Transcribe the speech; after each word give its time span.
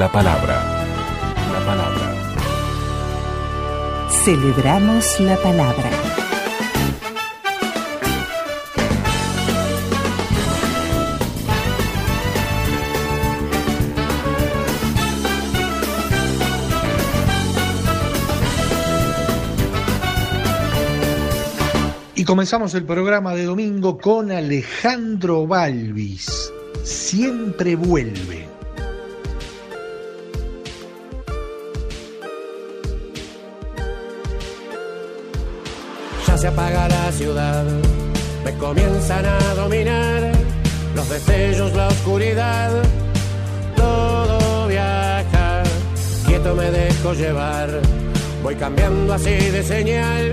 La 0.00 0.10
palabra. 0.10 0.56
La 1.52 1.60
palabra. 1.66 2.08
Celebramos 4.08 5.20
la 5.20 5.36
palabra. 5.36 5.90
Y 22.14 22.24
comenzamos 22.24 22.72
el 22.72 22.84
programa 22.84 23.34
de 23.34 23.44
domingo 23.44 23.98
con 23.98 24.32
Alejandro 24.32 25.46
Balvis. 25.46 26.50
Siempre 26.84 27.76
vuelve. 27.76 28.39
Se 36.40 36.48
apaga 36.48 36.88
la 36.88 37.12
ciudad, 37.12 37.64
me 38.46 38.52
comienzan 38.54 39.26
a 39.26 39.54
dominar 39.54 40.32
los 40.94 41.06
destellos, 41.10 41.74
la 41.74 41.88
oscuridad. 41.88 42.70
Todo 43.76 44.66
viaja, 44.66 45.62
quieto 46.26 46.54
me 46.54 46.70
dejo 46.70 47.12
llevar, 47.12 47.68
voy 48.42 48.54
cambiando 48.54 49.12
así 49.12 49.34
de 49.34 49.62
señal. 49.62 50.32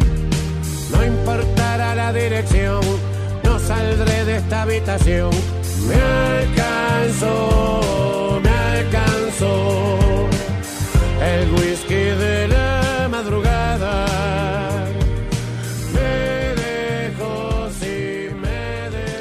No 0.94 1.04
importará 1.04 1.94
la 1.94 2.14
dirección, 2.14 2.80
no 3.44 3.60
saldré 3.60 4.24
de 4.24 4.38
esta 4.38 4.62
habitación. 4.62 5.32
Me 5.90 5.96
alcanzó, 5.96 7.50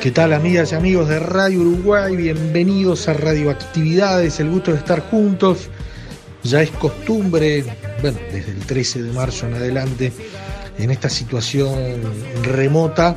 ¿Qué 0.07 0.13
tal 0.13 0.33
amigas 0.35 0.71
y 0.71 0.77
amigos 0.77 1.09
de 1.09 1.19
Radio 1.19 1.63
Uruguay? 1.63 2.15
Bienvenidos 2.15 3.09
a 3.09 3.15
Radioactividades, 3.15 4.39
el 4.39 4.51
gusto 4.51 4.71
de 4.71 4.79
estar 4.79 5.01
juntos. 5.01 5.69
Ya 6.45 6.63
es 6.63 6.71
costumbre, 6.71 7.65
bueno, 8.01 8.17
desde 8.31 8.53
el 8.53 8.61
13 8.61 9.03
de 9.03 9.11
marzo 9.11 9.49
en 9.49 9.55
adelante, 9.55 10.13
en 10.79 10.93
esta 10.93 11.11
situación 11.11 11.77
remota. 12.45 13.17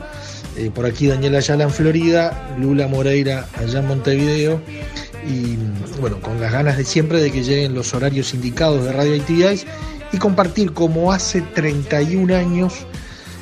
eh, 0.58 0.72
por 0.74 0.88
aquí 0.88 1.06
Daniela 1.06 1.38
Ayala 1.38 1.66
en 1.66 1.70
Florida, 1.70 2.56
Lula 2.58 2.88
Moreira 2.88 3.48
allá 3.56 3.82
en 3.82 3.88
Montevideo. 3.88 4.60
Y 5.30 5.58
bueno, 6.02 6.20
con 6.20 6.42
las 6.42 6.52
ganas 6.52 6.76
de 6.76 6.86
siempre 6.86 7.22
de 7.22 7.32
que 7.32 7.44
lleguen 7.44 7.76
los 7.76 7.94
horarios 7.94 8.34
indicados 8.34 8.84
de 8.84 8.94
radioactividades 8.94 9.68
y 10.12 10.18
compartir 10.18 10.74
como 10.74 11.14
hace 11.14 11.42
31 11.42 12.36
años 12.36 12.88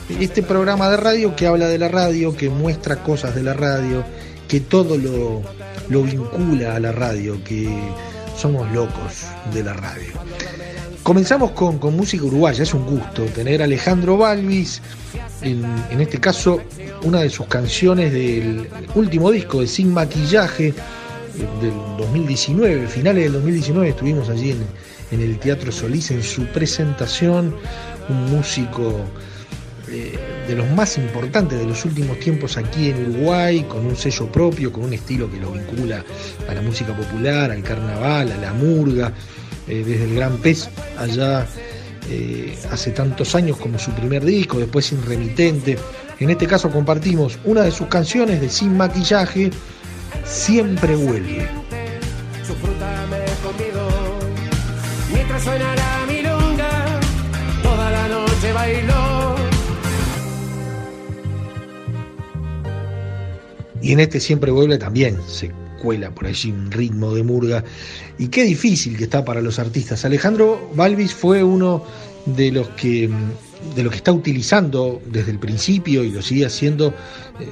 este 0.09 0.41
programa 0.43 0.89
de 0.89 0.97
radio 0.97 1.35
que 1.35 1.47
habla 1.47 1.67
de 1.67 1.77
la 1.77 1.87
radio, 1.87 2.35
que 2.35 2.49
muestra 2.49 3.03
cosas 3.03 3.35
de 3.35 3.43
la 3.43 3.53
radio, 3.53 4.03
que 4.47 4.61
todo 4.61 4.97
lo, 4.97 5.41
lo 5.89 6.03
vincula 6.03 6.75
a 6.75 6.79
la 6.79 6.91
radio, 6.91 7.43
que 7.43 7.69
somos 8.35 8.71
locos 8.71 9.25
de 9.53 9.63
la 9.63 9.73
radio. 9.73 10.13
Comenzamos 11.03 11.51
con, 11.51 11.79
con 11.79 11.95
música 11.95 12.25
uruguaya, 12.25 12.63
es 12.63 12.73
un 12.73 12.85
gusto 12.85 13.23
tener 13.25 13.61
a 13.61 13.65
Alejandro 13.65 14.17
Balvis, 14.17 14.81
en, 15.41 15.63
en 15.89 16.01
este 16.01 16.19
caso 16.19 16.61
una 17.03 17.21
de 17.21 17.29
sus 17.29 17.47
canciones 17.47 18.11
del 18.11 18.67
último 18.95 19.31
disco 19.31 19.61
de 19.61 19.67
Sin 19.67 19.93
Maquillaje 19.93 20.73
del 21.61 21.73
2019, 21.97 22.87
finales 22.87 23.23
del 23.23 23.33
2019 23.33 23.89
estuvimos 23.89 24.29
allí 24.29 24.51
en, 24.51 24.65
en 25.11 25.21
el 25.21 25.37
Teatro 25.39 25.71
Solís 25.71 26.11
en 26.11 26.23
su 26.23 26.45
presentación, 26.47 27.55
un 28.09 28.31
músico 28.31 29.05
de 29.87 30.55
los 30.55 30.69
más 30.71 30.97
importantes 30.97 31.57
de 31.57 31.65
los 31.65 31.85
últimos 31.85 32.19
tiempos 32.19 32.57
aquí 32.57 32.89
en 32.89 33.09
Uruguay, 33.09 33.63
con 33.63 33.85
un 33.85 33.95
sello 33.95 34.31
propio, 34.31 34.71
con 34.71 34.83
un 34.83 34.93
estilo 34.93 35.29
que 35.31 35.39
lo 35.39 35.51
vincula 35.51 36.03
a 36.47 36.53
la 36.53 36.61
música 36.61 36.95
popular, 36.95 37.51
al 37.51 37.63
carnaval, 37.63 38.31
a 38.31 38.37
la 38.37 38.53
murga, 38.53 39.13
eh, 39.67 39.83
desde 39.85 40.05
el 40.05 40.15
Gran 40.15 40.37
Pez 40.37 40.69
allá 40.97 41.45
eh, 42.09 42.57
hace 42.71 42.91
tantos 42.91 43.35
años 43.35 43.57
como 43.57 43.77
su 43.77 43.91
primer 43.91 44.23
disco, 44.23 44.59
después 44.59 44.85
sin 44.85 45.03
remitente. 45.03 45.77
En 46.19 46.29
este 46.29 46.47
caso 46.47 46.69
compartimos 46.69 47.37
una 47.43 47.61
de 47.61 47.71
sus 47.71 47.87
canciones 47.87 48.39
de 48.41 48.49
Sin 48.49 48.75
Maquillaje, 48.77 49.51
Siempre 50.25 50.95
Vuelve. 50.95 51.66
Y 63.87 63.93
en 63.93 64.01
este 64.01 64.19
siempre 64.19 64.51
vuelve 64.51 64.77
también, 64.77 65.17
se 65.27 65.49
cuela 65.81 66.11
por 66.11 66.27
allí 66.27 66.51
un 66.51 66.69
ritmo 66.69 67.15
de 67.15 67.23
murga. 67.23 67.63
Y 68.17 68.27
qué 68.27 68.43
difícil 68.43 68.97
que 68.97 69.05
está 69.05 69.23
para 69.23 69.39
los 69.39 69.59
artistas. 69.59 70.03
Alejandro 70.03 70.69
Balvis 70.75 71.13
fue 71.13 71.41
uno 71.41 71.85
de 72.25 72.51
los 72.51 72.67
que 72.71 73.09
de 73.75 73.89
que 73.89 73.95
está 73.95 74.11
utilizando 74.11 75.01
desde 75.05 75.31
el 75.31 75.39
principio 75.39 76.03
y 76.03 76.11
lo 76.11 76.21
sigue 76.21 76.45
haciendo 76.45 76.89
eh, 77.39 77.47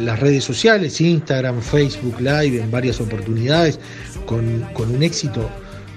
las 0.00 0.18
redes 0.18 0.42
sociales, 0.42 1.00
Instagram, 1.00 1.62
Facebook 1.62 2.18
Live, 2.18 2.60
en 2.60 2.72
varias 2.72 3.00
oportunidades, 3.00 3.78
con, 4.26 4.66
con 4.74 4.92
un 4.92 5.04
éxito 5.04 5.48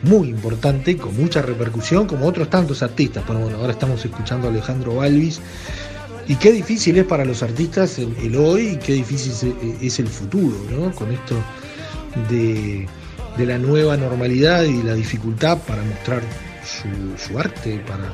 muy 0.03 0.29
importante, 0.29 0.97
con 0.97 1.17
mucha 1.17 1.41
repercusión, 1.41 2.05
como 2.05 2.27
otros 2.27 2.47
tantos 2.47 2.83
artistas. 2.83 3.23
Pero 3.25 3.39
bueno, 3.39 3.57
ahora 3.57 3.73
estamos 3.73 4.05
escuchando 4.05 4.47
a 4.47 4.51
Alejandro 4.51 4.97
Balvis. 4.97 5.41
Y 6.27 6.35
qué 6.35 6.51
difícil 6.51 6.97
es 6.97 7.05
para 7.05 7.25
los 7.25 7.43
artistas 7.43 7.99
el, 7.99 8.35
hoy 8.35 8.67
y 8.67 8.77
qué 8.77 8.93
difícil 8.93 9.53
es, 9.81 9.99
el 9.99 10.07
futuro, 10.07 10.55
¿no? 10.69 10.91
Con 10.93 11.11
esto 11.11 11.35
de, 12.29 12.87
de 13.37 13.45
la 13.45 13.57
nueva 13.57 13.97
normalidad 13.97 14.63
y 14.63 14.81
la 14.83 14.93
dificultad 14.93 15.57
para 15.59 15.83
mostrar 15.83 16.21
su, 16.63 16.87
su 17.17 17.37
arte, 17.37 17.81
para, 17.87 18.13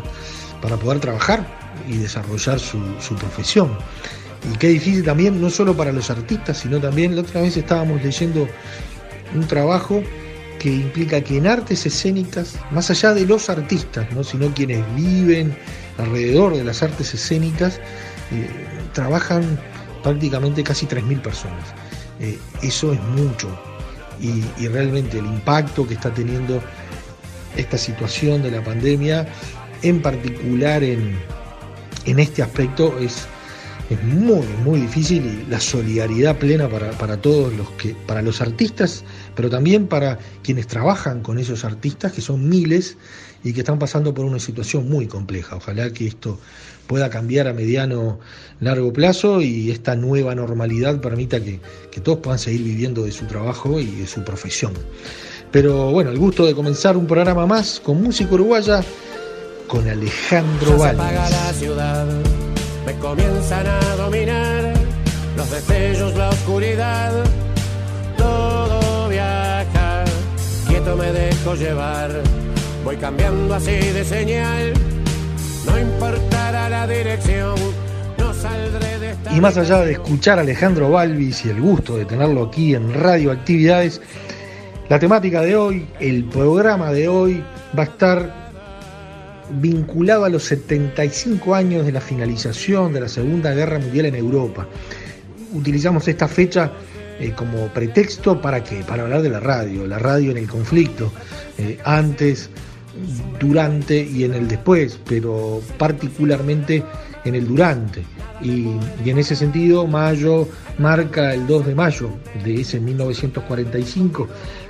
para 0.61 0.77
poder 0.77 0.99
trabajar 0.99 1.45
y 1.87 1.97
desarrollar 1.97 2.59
su, 2.59 2.79
su 2.99 3.15
profesión. 3.15 3.77
Y 4.53 4.57
qué 4.57 4.69
difícil 4.69 5.03
también, 5.03 5.41
no 5.41 5.49
solo 5.49 5.75
para 5.75 5.91
los 5.91 6.09
artistas, 6.09 6.59
sino 6.59 6.79
también, 6.79 7.15
la 7.15 7.21
otra 7.21 7.41
vez 7.41 7.57
estábamos 7.57 8.01
leyendo 8.03 8.47
un 9.35 9.47
trabajo 9.47 10.01
que 10.59 10.73
implica 10.73 11.21
que 11.21 11.37
en 11.37 11.47
artes 11.47 11.85
escénicas, 11.85 12.55
más 12.71 12.89
allá 12.89 13.13
de 13.13 13.25
los 13.25 13.49
artistas, 13.49 14.07
¿no? 14.13 14.23
sino 14.23 14.53
quienes 14.53 14.83
viven 14.95 15.55
alrededor 15.97 16.55
de 16.55 16.63
las 16.63 16.83
artes 16.83 17.13
escénicas, 17.13 17.79
eh, 18.31 18.49
trabajan 18.93 19.59
prácticamente 20.03 20.63
casi 20.63 20.85
3.000 20.85 21.21
personas. 21.21 21.73
Eh, 22.19 22.37
eso 22.61 22.93
es 22.93 23.01
mucho 23.01 23.47
y, 24.21 24.43
y 24.57 24.67
realmente 24.67 25.19
el 25.19 25.25
impacto 25.25 25.87
que 25.87 25.93
está 25.93 26.13
teniendo 26.13 26.61
esta 27.55 27.77
situación 27.77 28.41
de 28.43 28.51
la 28.51 28.63
pandemia, 28.63 29.27
en 29.81 30.01
particular 30.01 30.83
en, 30.83 31.17
en 32.05 32.19
este 32.19 32.41
aspecto, 32.41 32.97
es, 32.99 33.25
es 33.89 34.03
muy, 34.03 34.45
muy 34.63 34.81
difícil 34.81 35.25
y 35.25 35.49
la 35.49 35.59
solidaridad 35.59 36.37
plena 36.37 36.69
para, 36.69 36.91
para 36.91 37.17
todos 37.17 37.53
los 37.53 37.69
que, 37.71 37.95
para 38.05 38.21
los 38.21 38.41
artistas, 38.41 39.03
pero 39.35 39.49
también 39.49 39.87
para 39.87 40.19
quienes 40.43 40.67
trabajan 40.67 41.21
con 41.21 41.39
esos 41.39 41.63
artistas, 41.65 42.11
que 42.11 42.21
son 42.21 42.47
miles 42.47 42.97
y 43.43 43.53
que 43.53 43.61
están 43.61 43.79
pasando 43.79 44.13
por 44.13 44.25
una 44.25 44.39
situación 44.39 44.89
muy 44.89 45.07
compleja. 45.07 45.55
Ojalá 45.55 45.91
que 45.91 46.07
esto 46.07 46.39
pueda 46.87 47.09
cambiar 47.09 47.47
a 47.47 47.53
mediano, 47.53 48.19
largo 48.59 48.91
plazo 48.93 49.41
y 49.41 49.71
esta 49.71 49.95
nueva 49.95 50.33
normalidad 50.35 50.99
permita 51.01 51.41
que, 51.41 51.59
que 51.91 52.01
todos 52.01 52.19
puedan 52.19 52.39
seguir 52.39 52.63
viviendo 52.63 53.03
de 53.03 53.11
su 53.11 53.25
trabajo 53.25 53.79
y 53.79 53.87
de 53.87 54.07
su 54.07 54.23
profesión. 54.23 54.73
Pero 55.51 55.91
bueno, 55.91 56.11
el 56.11 56.17
gusto 56.17 56.45
de 56.45 56.53
comenzar 56.53 56.97
un 56.97 57.07
programa 57.07 57.45
más 57.45 57.79
con 57.79 58.01
música 58.01 58.33
uruguaya 58.33 58.83
con 59.67 59.87
Alejandro 59.87 60.77
Ya 60.77 60.77
se 60.77 60.89
apaga 60.89 61.21
Valls. 61.21 61.31
la 61.31 61.53
ciudad, 61.53 62.05
me 62.85 62.93
comienzan 62.99 63.67
a 63.67 63.95
dominar 63.95 64.73
los 65.35 65.51
destellos, 65.51 66.15
la 66.15 66.29
oscuridad. 66.29 67.23
Todo 68.17 69.09
viaja, 69.09 70.05
quieto 70.67 70.95
me 70.95 71.11
dejo 71.11 71.55
llevar. 71.55 72.23
Voy 72.87 72.95
cambiando 72.95 73.53
así 73.53 73.71
de 73.71 74.05
señal, 74.05 74.71
no 75.65 75.77
importará 75.77 76.69
la 76.69 76.87
dirección, 76.87 77.55
no 78.17 78.33
saldré 78.33 78.97
de 78.99 79.11
esta. 79.11 79.35
Y 79.35 79.41
más 79.41 79.57
allá 79.57 79.81
de 79.81 79.91
escuchar 79.91 80.37
a 80.37 80.41
Alejandro 80.43 80.89
Balvis 80.89 81.43
y 81.45 81.49
el 81.49 81.59
gusto 81.59 81.97
de 81.97 82.05
tenerlo 82.05 82.45
aquí 82.45 82.75
en 82.75 82.93
Radio 82.93 83.33
Actividades, 83.33 83.99
la 84.87 84.99
temática 84.99 85.41
de 85.41 85.57
hoy, 85.57 85.85
el 85.99 86.23
programa 86.29 86.93
de 86.93 87.09
hoy, 87.09 87.43
va 87.77 87.83
a 87.83 87.87
estar 87.87 88.51
vinculado 89.49 90.23
a 90.23 90.29
los 90.29 90.43
75 90.43 91.55
años 91.55 91.85
de 91.85 91.91
la 91.91 91.99
finalización 91.99 92.93
de 92.93 93.01
la 93.01 93.09
Segunda 93.09 93.53
Guerra 93.53 93.79
Mundial 93.79 94.05
en 94.05 94.15
Europa. 94.15 94.65
Utilizamos 95.51 96.07
esta 96.07 96.29
fecha 96.29 96.71
eh, 97.19 97.33
como 97.35 97.67
pretexto 97.67 98.39
para 98.39 98.63
qué? 98.63 98.77
Para 98.87 99.03
hablar 99.03 99.23
de 99.23 99.29
la 99.29 99.41
radio, 99.41 99.85
la 99.85 99.99
radio 99.99 100.31
en 100.31 100.37
el 100.37 100.47
conflicto, 100.47 101.11
eh, 101.57 101.79
antes, 101.83 102.49
durante 103.39 104.01
y 104.01 104.23
en 104.23 104.33
el 104.33 104.47
después, 104.47 104.99
pero 105.07 105.61
particularmente 105.77 106.83
en 107.25 107.35
el 107.35 107.47
durante. 107.47 108.03
Y, 108.41 108.67
en 109.05 109.17
ese 109.17 109.35
sentido, 109.35 109.87
mayo 109.87 110.47
marca 110.77 111.33
el 111.33 111.47
2 111.47 111.67
de 111.67 111.75
mayo 111.75 112.09
de 112.43 112.61
ese 112.61 112.79
1945. 112.79 114.27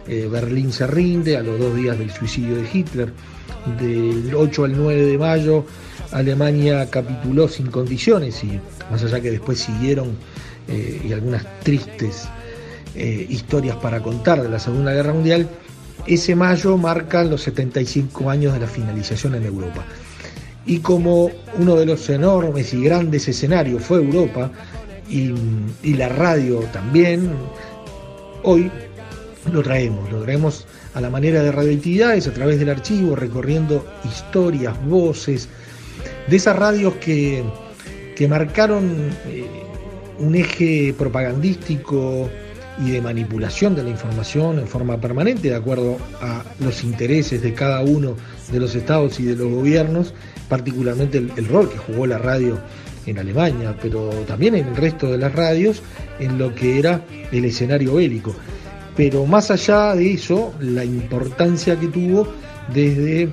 Eh, 0.07 0.27
Berlín 0.31 0.71
se 0.71 0.88
rinde 0.88 1.38
a 1.38 1.44
los 1.44 1.59
dos 1.59 1.75
días 1.75 1.97
del 2.00 2.12
suicidio 2.12 2.56
de 2.56 2.68
Hitler. 2.71 3.13
Del 3.79 4.33
8 4.33 4.63
al 4.63 4.77
9 4.77 5.06
de 5.06 5.18
mayo, 5.18 5.65
Alemania 6.12 6.89
capituló 6.89 7.50
sin 7.50 7.68
condiciones 7.68 8.41
y 8.44 8.59
más 8.89 9.03
allá 9.03 9.19
que 9.19 9.31
después 9.31 9.59
siguieron 9.59 10.15
eh, 10.69 11.01
y 11.06 11.12
algunas 11.12 11.45
tristes 11.62 12.30
eh, 12.95 13.27
historias 13.30 13.75
para 13.77 14.01
contar 14.01 14.41
de 14.41 14.50
la 14.50 14.59
Segunda 14.59 14.94
Guerra 14.94 15.13
Mundial, 15.13 15.47
ese 16.07 16.36
mayo 16.36 16.77
marca 16.77 17.24
los 17.24 17.42
75 17.44 18.30
años 18.30 18.54
de 18.54 18.59
la 18.59 18.68
finalización 18.68 19.36
en 19.36 19.45
Europa. 19.45 19.86
Y 20.65 20.80
como 20.80 21.31
uno 21.57 21.75
de 21.75 21.86
los 21.86 22.09
enormes 22.09 22.74
y 22.74 22.83
grandes 22.83 23.27
escenarios 23.27 23.83
fue 23.83 23.98
Europa, 23.98 24.51
y, 25.09 25.94
la 25.94 26.09
radio 26.09 26.59
también, 26.74 27.31
hoy 28.44 28.69
lo 29.51 29.63
traemos, 29.63 30.12
lo 30.12 30.21
traemos 30.24 30.65
a 30.94 31.01
la 31.01 31.09
manera 31.09 31.42
de 31.42 31.51
radioactividades, 31.51 32.27
a 32.27 32.33
través 32.33 32.59
del 32.59 32.69
archivo, 32.69 33.15
recorriendo 33.15 33.86
historias, 34.04 34.75
voces, 34.86 35.48
de 36.27 36.36
esas 36.36 36.57
radios 36.57 36.95
que, 36.95 37.44
que 38.15 38.27
marcaron 38.27 39.12
eh, 39.27 39.45
un 40.19 40.36
eje 40.36 40.94
propagandístico 40.98 42.30
y 42.79 42.91
de 42.91 43.01
manipulación 43.01 43.75
de 43.75 43.83
la 43.83 43.89
información 43.89 44.59
en 44.59 44.68
forma 44.68 45.00
permanente, 45.00 45.50
de 45.50 45.56
acuerdo 45.56 45.97
a 46.21 46.44
los 46.59 46.83
intereses 46.83 47.41
de 47.41 47.53
cada 47.53 47.81
uno 47.81 48.15
de 48.51 48.59
los 48.59 48.75
estados 48.75 49.19
y 49.19 49.24
de 49.24 49.35
los 49.35 49.51
gobiernos, 49.51 50.13
particularmente 50.47 51.18
el, 51.18 51.47
rol 51.47 51.69
que 51.69 51.77
jugó 51.77 52.06
la 52.06 52.18
radio 52.18 52.59
en 53.06 53.19
Alemania, 53.19 53.75
pero 53.81 54.09
también 54.27 54.56
en 54.56 54.68
el 54.68 54.75
resto 54.75 55.12
de 55.12 55.18
las 55.18 55.33
radios, 55.33 55.81
en 56.19 56.38
lo 56.38 56.53
que 56.53 56.79
era 56.79 57.01
el 57.31 57.45
escenario 57.45 57.95
bélico. 57.95 58.35
Pero 58.95 59.25
más 59.25 59.51
allá 59.51 59.95
de 59.95 60.13
eso, 60.13 60.53
la 60.59 60.83
importancia 60.83 61.80
que 61.80 61.88
tuvo 61.88 62.27
desde 62.73 63.30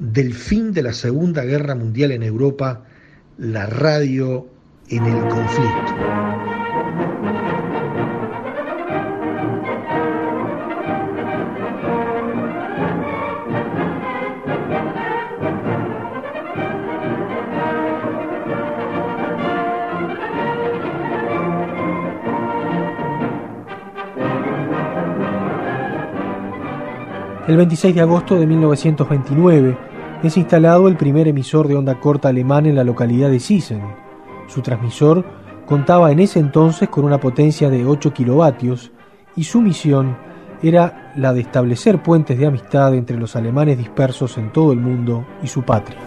del 0.00 0.34
fin 0.34 0.72
de 0.72 0.82
la 0.82 0.92
Segunda 0.92 1.44
Guerra 1.44 1.76
Mundial 1.76 2.10
en 2.10 2.24
Europa, 2.24 2.82
la 3.38 3.66
radio 3.66 4.48
en 4.88 5.04
el 5.04 5.28
conflicto. 5.28 6.33
El 27.46 27.58
26 27.58 27.94
de 27.94 28.00
agosto 28.00 28.36
de 28.36 28.46
1929 28.46 29.76
es 30.22 30.36
instalado 30.38 30.88
el 30.88 30.96
primer 30.96 31.28
emisor 31.28 31.68
de 31.68 31.76
onda 31.76 32.00
corta 32.00 32.30
alemán 32.30 32.64
en 32.64 32.74
la 32.74 32.84
localidad 32.84 33.28
de 33.28 33.38
Siessen. 33.38 33.82
Su 34.46 34.62
transmisor 34.62 35.22
contaba 35.66 36.10
en 36.10 36.20
ese 36.20 36.38
entonces 36.38 36.88
con 36.88 37.04
una 37.04 37.20
potencia 37.20 37.68
de 37.68 37.84
8 37.84 38.14
kilovatios 38.14 38.92
y 39.36 39.44
su 39.44 39.60
misión 39.60 40.16
era 40.62 41.12
la 41.16 41.34
de 41.34 41.42
establecer 41.42 42.02
puentes 42.02 42.38
de 42.38 42.46
amistad 42.46 42.94
entre 42.94 43.18
los 43.18 43.36
alemanes 43.36 43.76
dispersos 43.76 44.38
en 44.38 44.50
todo 44.50 44.72
el 44.72 44.80
mundo 44.80 45.26
y 45.42 45.46
su 45.46 45.62
patria. 45.64 45.98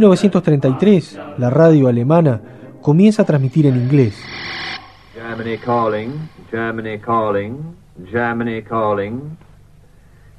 1933, 0.00 1.20
la 1.36 1.50
radio 1.50 1.88
alemana 1.88 2.40
comienza 2.80 3.22
a 3.22 3.26
transmitir 3.26 3.66
en 3.66 3.76
inglés. 3.76 4.18
Germany 5.12 5.58
calling, 5.58 6.10
Germany 6.50 6.98
calling, 6.98 7.76
Germany 8.10 8.62
calling. 8.62 9.36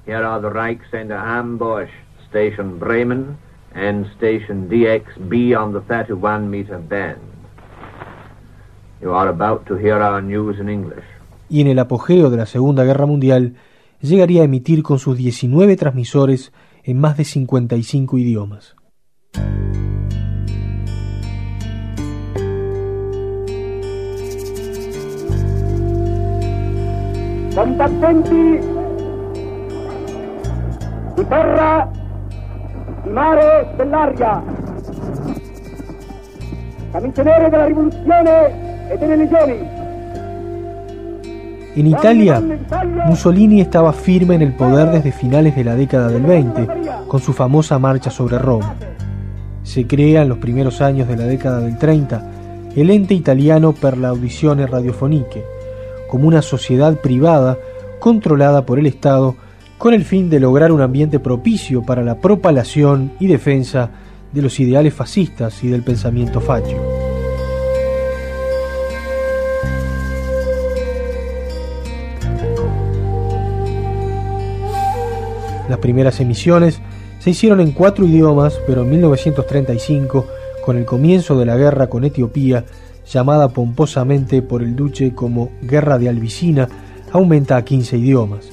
Here 0.08 0.26
are 0.26 0.42
the 0.42 0.50
Reichsender 0.50 1.20
Ambush, 1.20 1.92
Station 2.28 2.80
Bremen, 2.80 3.38
End 3.76 4.08
station 4.18 4.68
DXB 4.68 5.56
on 5.56 5.74
the 5.74 5.80
31 5.82 6.50
meter 6.50 6.80
band. 6.80 7.22
You 9.00 9.14
are 9.14 9.30
about 9.30 9.66
to 9.68 9.78
hear 9.78 10.02
our 10.02 10.22
news 10.22 10.60
in 10.60 10.70
English. 10.70 11.06
Y 11.50 11.62
en 11.62 11.68
el 11.68 11.80
apogeo 11.80 12.30
de 12.32 12.38
la 12.38 12.48
Segunda 12.48 12.84
Guerra 12.84 13.06
Mundial, 13.06 13.56
llegaría 14.02 14.42
a 14.42 14.46
emitir 14.46 14.82
con 14.82 14.98
sus 14.98 15.18
19 15.18 15.78
transmisores 15.78 16.52
en 16.84 17.00
más 17.00 17.16
de 17.16 17.26
55 17.26 18.18
idiomas. 18.18 18.76
Contatti 27.54 28.60
di 31.16 31.28
terra, 31.28 31.92
di 33.04 33.10
mare, 33.10 33.74
dell'aria, 33.76 34.42
camicie 36.92 37.24
nere 37.24 37.50
della 37.50 37.66
rivoluzione 37.66 38.90
e 38.90 38.98
delle 38.98 39.16
legioni. 39.18 39.68
En 41.76 41.88
Italia, 41.88 42.42
Mussolini 43.06 43.60
estaba 43.60 43.92
firme 43.92 44.36
en 44.36 44.44
el 44.44 44.54
poder 44.54 44.90
desde 44.90 45.12
finales 45.12 45.54
de 45.54 45.66
la 45.66 45.76
década 45.76 46.08
del 46.08 46.24
20, 46.24 46.68
con 47.08 47.20
su 47.20 47.34
famosa 47.34 47.78
marcha 47.78 48.10
sobre 48.10 48.40
Roma. 48.40 48.76
Se 49.64 49.88
crea 49.88 50.24
en 50.24 50.30
los 50.30 50.40
primeros 50.40 50.82
años 50.82 51.08
de 51.08 51.18
la 51.18 51.26
década 51.26 51.60
del 51.60 51.78
30 51.78 52.32
el 52.76 52.90
ente 52.90 53.14
italiano 53.14 53.74
per 53.74 53.98
la 53.98 54.10
audizione 54.10 54.66
radiofoniche, 54.66 55.44
como 56.10 56.28
una 56.28 56.42
sociedad 56.42 56.96
privada 57.02 57.58
controlada 58.00 58.66
por 58.66 58.80
el 58.80 58.88
Estado 58.88 59.36
con 59.78 59.94
el 59.94 60.06
fin 60.06 60.30
de 60.30 60.40
lograr 60.40 60.72
un 60.72 60.82
ambiente 60.82 61.20
propicio 61.20 61.84
para 61.84 62.04
la 62.04 62.20
propalación 62.20 63.12
y 63.20 63.28
defensa 63.28 63.90
de 64.32 64.42
los 64.42 64.60
ideales 64.60 64.94
fascistas 64.94 65.64
y 65.64 65.70
del 65.70 65.84
pensamiento 65.84 66.40
facho. 66.40 66.78
Las 75.68 75.80
primeras 75.80 76.20
emisiones 76.20 76.82
se 77.22 77.30
hicieron 77.30 77.62
en 77.62 77.72
cuatro 77.72 78.04
idiomas, 78.04 78.60
pero 78.66 78.82
en 78.82 78.90
1935, 78.90 80.26
con 80.66 80.76
el 80.78 80.86
comienzo 80.86 81.38
de 81.38 81.46
la 81.46 81.56
guerra 81.56 81.88
con 81.88 82.04
Etiopía, 82.04 82.66
llamada 83.06 83.50
pomposamente 83.50 84.42
por 84.42 84.64
el 84.64 84.76
duque 84.76 85.14
como 85.14 85.52
Guerra 85.62 86.00
de 86.00 86.10
Albicina, 86.10 86.68
aumenta 87.12 87.58
a 87.58 87.64
15 87.64 87.98
idiomas. 87.98 88.50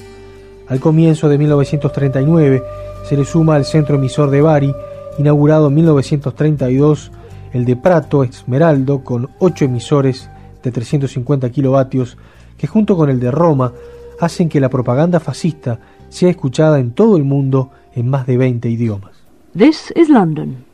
Al 0.67 0.79
comienzo 0.79 1.29
de 1.29 1.39
1939 1.39 2.63
se 3.07 3.17
le 3.17 3.25
suma 3.25 3.55
al 3.55 3.65
centro 3.65 3.95
emisor 3.95 4.29
de 4.29 4.41
Bari, 4.41 4.71
inaugurado 5.17 5.69
en 5.69 5.73
1932, 5.73 7.11
el 7.53 7.65
de 7.65 7.75
Prato 7.75 8.23
Esmeraldo, 8.23 9.03
con 9.03 9.29
ocho 9.39 9.65
emisores 9.65 10.29
de 10.61 10.71
350 10.71 11.49
kilovatios, 11.49 12.17
que 12.55 12.67
junto 12.67 12.95
con 12.95 13.09
el 13.09 13.19
de 13.19 13.31
Roma 13.31 13.73
hacen 14.19 14.47
que 14.47 14.59
la 14.59 14.69
propaganda 14.69 15.19
fascista 15.19 15.79
sea 16.09 16.29
escuchada 16.29 16.77
en 16.77 16.91
todo 16.91 17.17
el 17.17 17.23
mundo 17.23 17.71
en 17.95 18.09
más 18.09 18.25
de 18.27 18.37
20 18.37 18.69
idiomas. 18.69 19.11
This 19.55 19.91
is 19.95 20.09
London. 20.09 20.69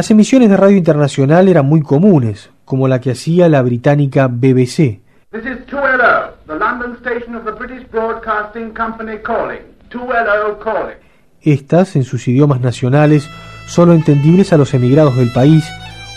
Las 0.00 0.10
emisiones 0.10 0.48
de 0.48 0.56
radio 0.56 0.78
internacional 0.78 1.46
eran 1.48 1.66
muy 1.66 1.82
comunes, 1.82 2.48
como 2.64 2.88
la 2.88 3.02
que 3.02 3.10
hacía 3.10 3.50
la 3.50 3.60
británica 3.60 4.28
BBC. 4.28 5.00
This 5.32 5.44
is 5.44 5.64
2LO, 5.68 6.32
the 6.48 6.56
London 6.56 6.96
station 6.98 7.36
of 7.36 7.44
the 7.44 7.52
British 7.52 7.88
Broadcasting 7.88 8.74
Company 8.74 9.18
calling. 9.18 9.60
2LO 9.88 10.58
calling. 10.58 10.96
Estas, 11.40 11.94
en 11.94 12.02
sus 12.02 12.26
idiomas 12.26 12.60
nacionales, 12.60 13.30
solo 13.68 13.92
entendibles 13.92 14.52
a 14.52 14.56
los 14.56 14.74
emigrados 14.74 15.14
del 15.14 15.30
país 15.32 15.64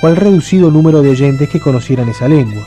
o 0.02 0.08
al 0.08 0.16
reducido 0.16 0.72
número 0.72 1.04
de 1.04 1.12
oyentes 1.12 1.48
que 1.48 1.60
conocieran 1.60 2.10
esa 2.10 2.28
lengua. 2.28 2.64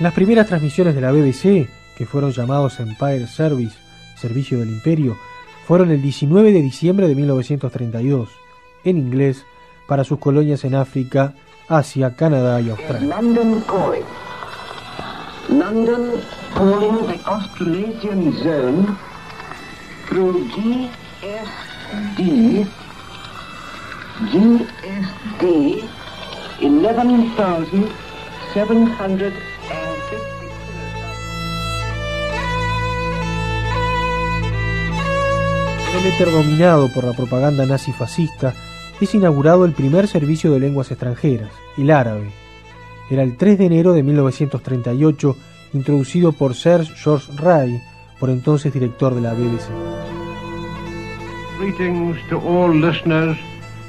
Las 0.00 0.14
primeras 0.14 0.46
transmisiones 0.46 0.94
de 0.94 1.02
la 1.02 1.12
BBC, 1.12 1.68
que 1.94 2.06
fueron 2.06 2.32
llamados 2.32 2.80
Empire 2.80 3.26
Service, 3.26 3.76
Servicio 4.16 4.60
del 4.60 4.70
Imperio, 4.70 5.18
fueron 5.66 5.90
el 5.90 6.00
19 6.00 6.52
de 6.52 6.62
diciembre 6.62 7.06
de 7.06 7.14
1932, 7.14 8.30
en 8.84 8.96
inglés, 8.96 9.44
para 9.86 10.04
sus 10.04 10.18
colonias 10.18 10.64
en 10.64 10.74
África, 10.74 11.34
Asia, 11.68 12.16
Canadá 12.16 12.60
y 12.60 12.70
Australia. 12.70 13.08
London 13.08 13.62
calling. 13.66 14.04
London 15.48 16.20
calling 16.54 17.06
the 17.06 17.20
Australasian 17.24 18.32
zone 18.42 18.96
through 20.08 20.48
GSD. 20.50 22.66
GSD 24.30 25.82
11,750. 26.60 29.32
En 35.90 35.96
el 36.00 36.06
éter 36.06 36.30
dominado 36.30 36.88
por 36.92 37.04
la 37.04 37.12
propaganda 37.12 37.66
nazi-fascista, 37.66 38.54
es 39.00 39.14
inaugurado 39.14 39.64
el 39.64 39.72
primer 39.72 40.08
servicio 40.08 40.52
de 40.52 40.60
lenguas 40.60 40.90
extranjeras, 40.90 41.50
el 41.76 41.90
árabe. 41.90 42.30
Era 43.10 43.22
el 43.22 43.36
3 43.36 43.58
de 43.58 43.66
enero 43.66 43.92
de 43.92 44.02
1938, 44.02 45.36
introducido 45.72 46.32
por 46.32 46.54
Sir 46.54 46.86
George 46.96 47.30
Ray, 47.36 47.80
por 48.18 48.30
entonces 48.30 48.72
director 48.72 49.14
de 49.14 49.20
la 49.20 49.34
BBC. 49.34 49.68
Greetings 51.58 52.18
to 52.28 52.38
all 52.38 52.74
listeners 52.74 53.36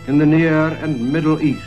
in 0.07 0.19
the 0.19 0.25
Near 0.25 0.77
and 0.83 0.99
Middle 1.11 1.41
East. 1.41 1.61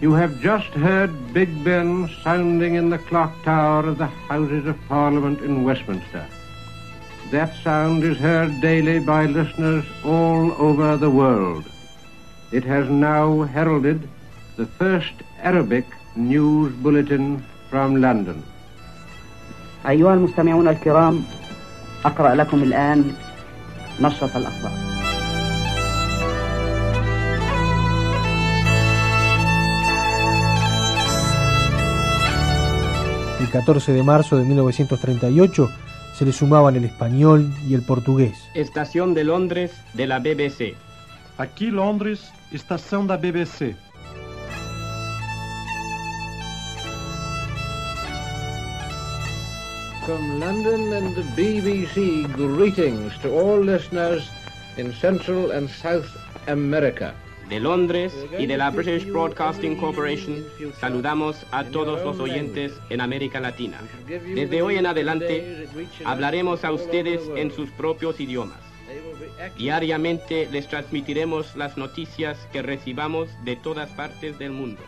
You 0.00 0.14
have 0.14 0.40
just 0.40 0.68
heard 0.74 1.10
Big 1.32 1.48
Ben 1.64 2.08
sounding 2.22 2.74
in 2.74 2.90
the 2.90 2.98
clock 2.98 3.32
tower 3.44 3.88
of 3.88 3.98
the 3.98 4.08
Houses 4.28 4.66
of 4.66 4.76
Parliament 4.88 5.40
in 5.40 5.64
Westminster. 5.64 6.26
That 7.30 7.54
sound 7.62 8.04
is 8.04 8.18
heard 8.18 8.60
daily 8.60 8.98
by 8.98 9.26
listeners 9.26 9.84
all 10.04 10.52
over 10.58 10.96
the 10.96 11.10
world 11.10 11.64
It 12.53 12.63
has 12.65 12.89
now 12.89 13.43
heralded 13.43 14.07
the 14.57 14.65
first 14.65 15.13
Arabic 15.43 15.85
news 16.15 16.73
bulletin 16.83 17.43
from 17.69 18.01
London. 18.01 18.43
أيها 19.87 20.13
المستمعون 20.13 20.67
الكرام 20.67 21.23
أقرأ 22.05 22.35
لكم 22.35 22.63
الآن 22.63 23.13
نشرة 24.01 24.37
الأخبار 24.37 24.89
El 33.39 33.49
14 33.49 33.93
de 33.93 34.03
marzo 34.03 34.37
de 34.37 34.43
1938 34.43 35.69
se 36.17 36.25
le 36.25 36.33
sumaban 36.33 36.75
el 36.75 36.83
español 36.83 37.49
y 37.67 37.73
el 37.73 37.81
portugués. 37.81 38.37
Estación 38.53 39.13
de 39.13 39.23
Londres 39.23 39.71
de 39.93 40.07
la 40.07 40.19
BBC. 40.19 40.75
Aqui 41.37 41.71
Londres, 41.71 42.31
estação 42.54 43.04
da 43.04 43.16
BBC. 43.16 43.74
From 50.06 50.38
London 50.38 50.92
and 50.92 51.14
the 51.16 51.22
BBC, 51.34 52.30
greetings 52.36 53.16
to 53.22 53.30
all 53.30 53.58
listeners 53.58 54.28
in 54.76 54.92
Central 54.92 55.50
and 55.50 55.68
South 55.68 56.06
America. 56.46 57.14
De 57.48 57.60
Londres 57.60 58.12
y 58.38 58.46
de 58.46 58.56
la 58.56 58.70
British 58.70 59.04
Broadcasting 59.04 59.76
Corporation 59.76 60.42
saludamos 60.80 61.44
a 61.50 61.64
todos 61.64 62.02
los 62.02 62.18
oyentes 62.18 62.72
en 62.88 63.02
América 63.02 63.38
Latina. 63.38 63.78
Desde 64.06 64.62
hoy 64.62 64.76
en 64.76 64.86
adelante 64.86 65.68
hablaremos 66.06 66.64
a 66.64 66.72
ustedes 66.72 67.20
en 67.36 67.50
sus 67.50 67.68
propios 67.70 68.18
idiomas. 68.18 68.63
Diariamente 69.56 70.48
les 70.50 70.68
transmitiremos 70.68 71.56
las 71.56 71.76
noticias 71.76 72.36
que 72.52 72.62
recibamos 72.62 73.28
de 73.44 73.56
todas 73.56 73.90
partes 73.90 74.38
del 74.38 74.52
mundo. 74.52 74.80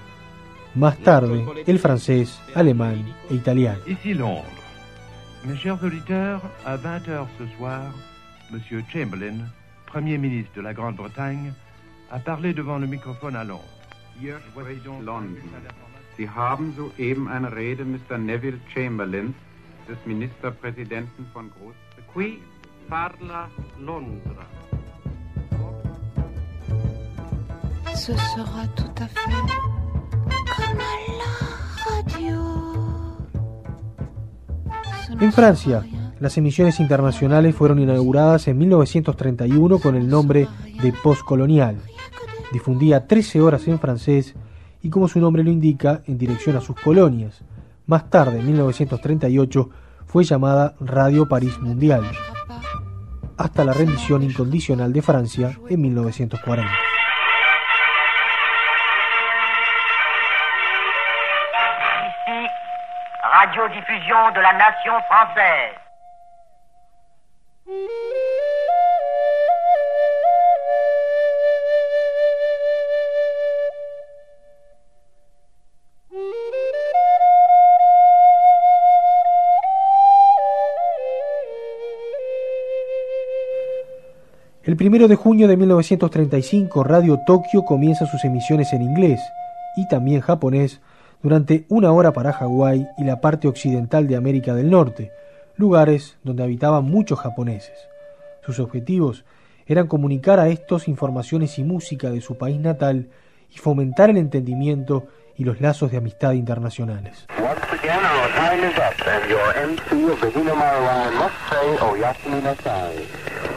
Más 0.74 0.98
tarde, 0.98 1.44
el 1.66 1.78
francés, 1.78 2.38
alemán 2.54 3.04
e 3.30 3.34
italiano. 3.34 3.80
Ici 3.86 4.14
Londres. 4.14 4.52
Mes 5.44 5.58
chers 5.58 5.82
auditeurs, 5.82 6.42
à 6.64 6.76
20h 6.76 7.26
ce 7.38 7.46
soir, 7.56 7.92
Monsieur 8.50 8.84
Chamberlain, 8.92 9.50
Premier 9.86 10.18
ministre 10.18 10.52
de 10.56 10.62
la 10.62 10.72
Grande-Bretagne, 10.72 11.52
a 12.10 12.18
parlé 12.18 12.52
devant 12.52 12.78
le 12.78 12.86
microphone 12.86 13.36
à 13.36 13.44
Londres. 13.44 13.64
Hier 14.20 14.38
spricht 14.50 14.84
London. 14.84 15.36
Sie 16.16 16.28
haben 16.28 16.74
soeben 16.76 17.28
eine 17.28 17.54
Rede 17.54 17.84
Mr. 17.84 18.18
Neville 18.18 18.58
Chamberlain 18.72 19.34
des 19.88 19.98
Ministerpräsidenten 20.06 21.26
von 21.32 21.50
Großbritannien. 21.50 22.55
Parla 22.88 23.48
Londra. 23.80 24.46
Ce 27.94 28.12
sera 28.12 28.66
tout 28.76 29.02
à 29.02 29.08
fait 29.08 29.30
comme 30.56 30.78
à 30.78 30.94
la 31.18 31.32
radio. 31.90 32.36
En 35.20 35.32
Francia, 35.32 35.82
las 36.20 36.38
emisiones 36.38 36.78
internacionales 36.78 37.56
fueron 37.56 37.80
inauguradas 37.80 38.46
en 38.46 38.58
1931 38.58 39.80
con 39.80 39.96
el 39.96 40.08
nombre 40.08 40.46
de 40.80 40.92
Postcolonial. 40.92 41.78
Difundía 42.52 43.08
13 43.08 43.40
horas 43.40 43.66
en 43.66 43.80
francés 43.80 44.36
y, 44.80 44.90
como 44.90 45.08
su 45.08 45.18
nombre 45.18 45.42
lo 45.42 45.50
indica, 45.50 46.02
en 46.06 46.18
dirección 46.18 46.54
a 46.54 46.60
sus 46.60 46.76
colonias. 46.80 47.42
Más 47.86 48.08
tarde, 48.10 48.38
en 48.38 48.46
1938, 48.46 49.70
fue 50.06 50.22
llamada 50.22 50.76
Radio 50.78 51.28
París 51.28 51.58
Mundial, 51.60 52.04
hasta 53.36 53.64
la 53.64 53.72
rendición 53.72 54.22
incondicional 54.22 54.92
de 54.92 55.02
Francia 55.02 55.58
en 55.68 55.80
1940. 55.80 56.70
radiodiffusion 63.36 64.32
de 64.34 64.42
la 64.42 64.52
nation 64.54 65.02
française. 65.08 65.76
El 84.86 84.90
primero 84.90 85.08
de 85.08 85.16
junio 85.16 85.48
de 85.48 85.56
1935, 85.56 86.84
Radio 86.84 87.18
Tokio 87.26 87.64
comienza 87.64 88.06
sus 88.06 88.24
emisiones 88.24 88.72
en 88.72 88.82
inglés 88.82 89.20
y 89.76 89.88
también 89.88 90.20
japonés 90.20 90.80
durante 91.24 91.64
una 91.68 91.90
hora 91.90 92.12
para 92.12 92.32
Hawái 92.32 92.86
y 92.96 93.02
la 93.02 93.20
parte 93.20 93.48
occidental 93.48 94.06
de 94.06 94.14
América 94.14 94.54
del 94.54 94.70
Norte, 94.70 95.10
lugares 95.56 96.18
donde 96.22 96.44
habitaban 96.44 96.84
muchos 96.84 97.18
japoneses. 97.18 97.76
Sus 98.42 98.60
objetivos 98.60 99.24
eran 99.66 99.88
comunicar 99.88 100.38
a 100.38 100.46
estos 100.50 100.86
informaciones 100.86 101.58
y 101.58 101.64
música 101.64 102.10
de 102.10 102.20
su 102.20 102.38
país 102.38 102.60
natal 102.60 103.08
y 103.52 103.58
fomentar 103.58 104.08
el 104.10 104.18
entendimiento 104.18 105.08
y 105.36 105.42
los 105.42 105.60
lazos 105.60 105.90
de 105.90 105.96
amistad 105.96 106.34
internacionales. 106.34 107.26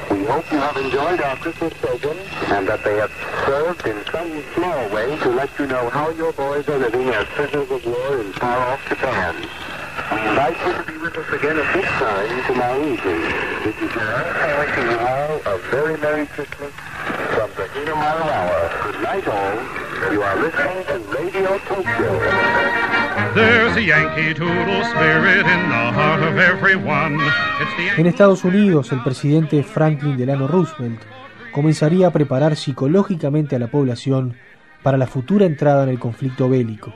We 0.09 0.25
hope 0.25 0.51
you 0.51 0.57
have 0.57 0.75
enjoyed 0.77 1.21
our 1.21 1.37
Christmas 1.37 1.73
program 1.73 2.17
and 2.49 2.67
that 2.67 2.83
they 2.83 2.97
have 2.97 3.11
served 3.45 3.85
in 3.85 4.03
some 4.11 4.43
small 4.55 4.89
way 4.89 5.15
to 5.19 5.29
let 5.29 5.49
you 5.59 5.67
know 5.67 5.89
how 5.89 6.09
your 6.09 6.33
boys 6.33 6.67
are 6.67 6.79
living 6.79 7.09
as 7.09 7.27
prisoners 7.27 7.69
of 7.69 7.85
war 7.85 8.19
in 8.19 8.33
far-off 8.33 8.81
Japan. 8.89 9.35
We 10.11 10.17
invite 10.29 10.57
you 10.65 10.73
to 10.73 10.91
be 10.91 10.97
with 10.97 11.15
us 11.15 11.29
again 11.31 11.57
at 11.57 11.73
this 11.73 11.85
time 11.85 12.43
tomorrow 12.47 12.81
evening. 12.81 13.21
This 13.63 13.75
is 13.77 13.91
I 13.95 14.65
wishing 14.65 14.89
you 14.89 14.97
all 14.97 15.55
a 15.55 15.57
very 15.69 15.97
Merry 15.97 16.25
Christmas 16.25 16.73
from 16.73 17.51
the 17.55 17.93
Hour. 17.93 18.91
Good 18.91 19.01
night 19.03 19.27
all. 19.27 20.11
You 20.11 20.23
are 20.23 20.39
listening 20.41 20.85
to 20.85 20.99
Radio 21.17 21.57
Tokyo. 21.59 23.08
En 27.97 28.05
Estados 28.05 28.43
Unidos, 28.43 28.91
el 28.91 29.03
presidente 29.03 29.63
Franklin 29.63 30.17
Delano 30.17 30.47
Roosevelt 30.47 31.01
comenzaría 31.51 32.07
a 32.07 32.11
preparar 32.11 32.55
psicológicamente 32.55 33.55
a 33.55 33.59
la 33.59 33.67
población 33.67 34.35
para 34.83 34.97
la 34.97 35.07
futura 35.07 35.45
entrada 35.45 35.83
en 35.83 35.89
el 35.89 35.99
conflicto 35.99 36.49
bélico. 36.49 36.93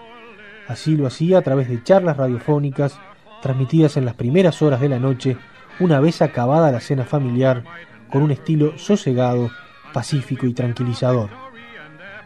Así 0.67 0.95
lo 0.95 1.07
hacía 1.07 1.39
a 1.39 1.41
través 1.41 1.67
de 1.67 1.83
charlas 1.83 2.17
radiofónicas 2.17 2.99
transmitidas 3.41 3.97
en 3.97 4.05
las 4.05 4.15
primeras 4.15 4.61
horas 4.61 4.79
de 4.79 4.89
la 4.89 4.99
noche, 4.99 5.37
una 5.79 5.99
vez 5.99 6.21
acabada 6.21 6.71
la 6.71 6.79
cena 6.79 7.03
familiar, 7.03 7.63
con 8.09 8.21
un 8.21 8.31
estilo 8.31 8.77
sosegado, 8.77 9.51
pacífico 9.91 10.45
y 10.45 10.53
tranquilizador. 10.53 11.29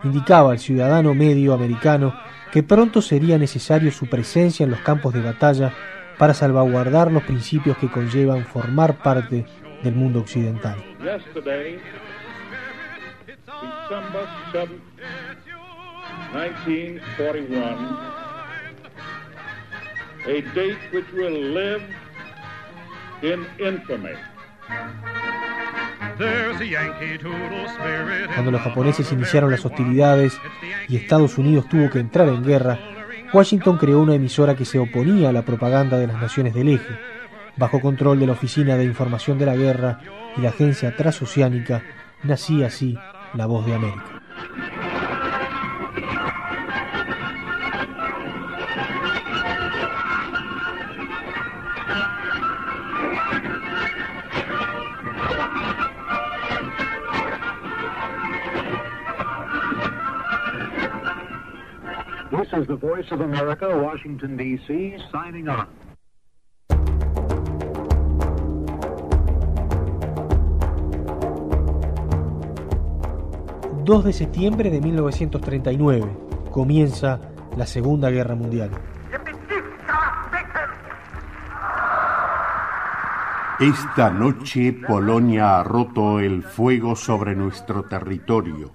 Indicaba 0.03 0.51
al 0.51 0.60
ciudadano 0.60 1.15
medio 1.15 1.53
americano 1.53 2.13
que 2.51 2.63
pronto 2.63 3.01
sería 3.01 3.38
necesario 3.38 3.91
su 3.91 4.07
presencia 4.07 4.63
en 4.63 4.71
los 4.71 4.79
campos 4.81 5.13
de 5.13 5.21
batalla 5.21 5.73
para 6.17 6.33
salvaguardar 6.33 7.12
los 7.12 7.23
principios 7.23 7.77
que 7.77 7.89
conllevan 7.89 8.45
formar 8.45 8.97
parte 8.97 9.45
del 9.83 9.95
mundo 9.95 10.19
occidental. 10.19 10.75
Yesterday, 10.99 11.79
December 13.25 14.25
7, 14.51 14.69
1941, 16.33 18.17
a 20.25 20.41
date 20.53 20.77
which 20.91 21.12
will 21.13 21.53
live 21.53 21.83
in 23.21 23.45
infamy. 23.60 24.15
Cuando 28.34 28.51
los 28.51 28.62
japoneses 28.62 29.12
iniciaron 29.12 29.51
las 29.51 29.65
hostilidades 29.65 30.39
y 30.88 30.97
Estados 30.97 31.38
Unidos 31.38 31.67
tuvo 31.69 31.89
que 31.89 31.99
entrar 31.99 32.27
en 32.30 32.43
guerra, 32.43 32.80
Washington 33.34 33.77
creó 33.77 33.99
una 33.99 34.15
emisora 34.15 34.56
que 34.56 34.65
se 34.65 34.80
oponía 34.80 35.30
a 35.30 35.34
la 35.34 35.43
propaganda 35.43 35.97
de 35.97 36.08
las 36.08 36.19
naciones 36.21 36.53
del 36.53 36.69
eje, 36.69 36.97
bajo 37.58 37.82
control 37.82 38.19
de 38.19 38.27
la 38.27 38.34
Oficina 38.34 38.77
de 38.77 38.86
Información 38.86 39.38
de 39.38 39.45
la 39.45 39.56
Guerra 39.56 39.99
y 40.38 40.41
la 40.41 40.49
Agencia 40.49 40.95
Transoceánica, 40.95 41.84
nacía 42.23 42.67
así 42.67 42.97
la 43.34 43.45
Voz 43.45 43.65
de 43.65 43.75
América. 43.75 44.21
Is 62.58 62.67
the 62.67 62.76
Voice 62.76 63.12
of 63.12 63.22
America, 63.22 63.67
Washington, 63.67 64.36
D.C., 64.36 64.98
signing 65.12 65.48
on. 65.48 65.67
...2 73.86 74.04
de 74.04 74.13
septiembre 74.13 74.70
de 74.70 74.82
1939... 74.82 76.17
...comienza 76.52 77.20
la 77.56 77.65
Segunda 77.67 78.10
Guerra 78.10 78.36
Mundial. 78.36 78.72
Esta 83.60 84.10
noche 84.10 84.74
Polonia 84.88 85.60
ha 85.60 85.63
roto 85.63 86.20
el 86.20 86.43
fuego 86.43 86.96
sobre 86.96 87.36
nuestro 87.36 87.84
territorio. 87.84 88.72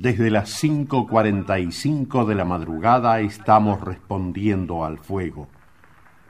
Desde 0.00 0.30
las 0.30 0.62
5.45 0.62 2.24
de 2.24 2.36
la 2.36 2.44
madrugada 2.44 3.18
estamos 3.18 3.80
respondiendo 3.80 4.84
al 4.84 4.98
fuego. 4.98 5.48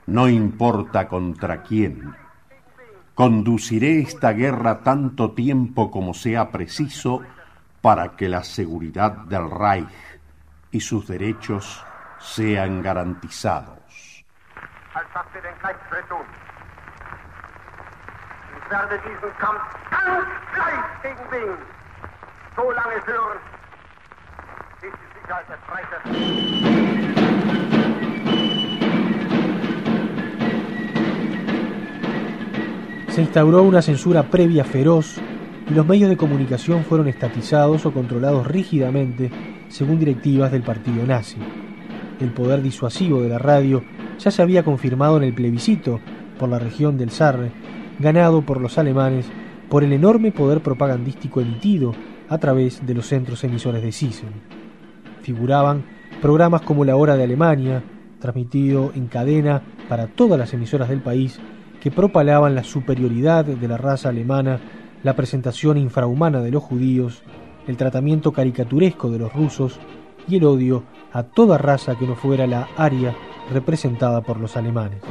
No 0.07 0.27
importa 0.27 1.07
contra 1.07 1.61
quién. 1.61 2.15
Conduciré 3.13 3.99
esta 3.99 4.31
guerra 4.31 4.79
tanto 4.79 5.33
tiempo 5.33 5.91
como 5.91 6.15
sea 6.15 6.49
preciso 6.49 7.21
para 7.79 8.15
que 8.15 8.27
la 8.27 8.43
seguridad 8.43 9.11
del 9.11 9.51
Reich 9.51 9.87
y 10.71 10.79
sus 10.79 11.07
derechos 11.07 11.85
sean 12.17 12.81
garantizados 12.81 13.77
bis 24.81 24.91
die 24.91 24.97
Sicherheit 24.97 25.13
des 25.13 25.18
Se 33.09 33.21
instauró 33.21 33.61
una 33.61 33.83
censura 33.83 34.23
previa 34.23 34.63
feroz 34.63 35.17
y 35.69 35.73
los 35.75 35.85
medios 35.85 36.09
de 36.09 36.17
comunicación 36.17 36.83
fueron 36.83 37.07
estatizados 37.07 37.85
o 37.85 37.93
controlados 37.93 38.47
rígidamente 38.47 39.29
según 39.67 39.99
directivas 39.99 40.51
del 40.51 40.63
partido 40.63 41.05
nazi. 41.05 41.37
El 42.19 42.31
poder 42.31 42.63
disuasivo 42.63 43.21
de 43.21 43.29
la 43.29 43.37
radio 43.37 43.83
ya 44.17 44.31
se 44.31 44.41
había 44.41 44.63
confirmado 44.63 45.17
en 45.17 45.23
el 45.23 45.35
plebiscito 45.35 45.99
por 46.39 46.49
la 46.49 46.57
región 46.57 46.97
del 46.97 47.11
Sarre, 47.11 47.51
ganado 47.99 48.41
por 48.41 48.59
los 48.59 48.79
alemanes 48.79 49.27
por 49.69 49.83
el 49.83 49.93
enorme 49.93 50.31
poder 50.31 50.61
propagandístico 50.61 51.39
emitido 51.39 51.93
a 52.29 52.39
través 52.39 52.83
de 52.83 52.95
los 52.95 53.05
centros 53.05 53.43
emisores 53.43 53.83
de 53.83 53.91
Sisen. 53.91 54.58
Figuraban 55.29 55.85
programas 56.23 56.63
como 56.63 56.83
La 56.83 56.95
Hora 56.95 57.15
de 57.15 57.23
Alemania, 57.23 57.83
transmitido 58.19 58.91
en 58.95 59.05
cadena 59.05 59.61
para 59.87 60.07
todas 60.07 60.39
las 60.39 60.55
emisoras 60.55 60.89
del 60.89 61.03
país 61.03 61.39
que 61.79 61.91
propalaban 61.91 62.55
la 62.55 62.63
superioridad 62.63 63.45
de 63.45 63.67
la 63.67 63.77
raza 63.77 64.09
alemana, 64.09 64.59
la 65.03 65.15
presentación 65.15 65.77
infrahumana 65.77 66.41
de 66.41 66.49
los 66.49 66.63
judíos, 66.63 67.21
el 67.67 67.77
tratamiento 67.77 68.31
caricaturesco 68.31 69.11
de 69.11 69.19
los 69.19 69.31
rusos 69.31 69.79
y 70.27 70.37
el 70.37 70.45
odio 70.45 70.85
a 71.13 71.21
toda 71.21 71.59
raza 71.59 71.93
que 71.95 72.07
no 72.07 72.15
fuera 72.15 72.47
la 72.47 72.67
aria 72.75 73.15
representada 73.53 74.21
por 74.21 74.39
los 74.39 74.57
alemanes. 74.57 75.03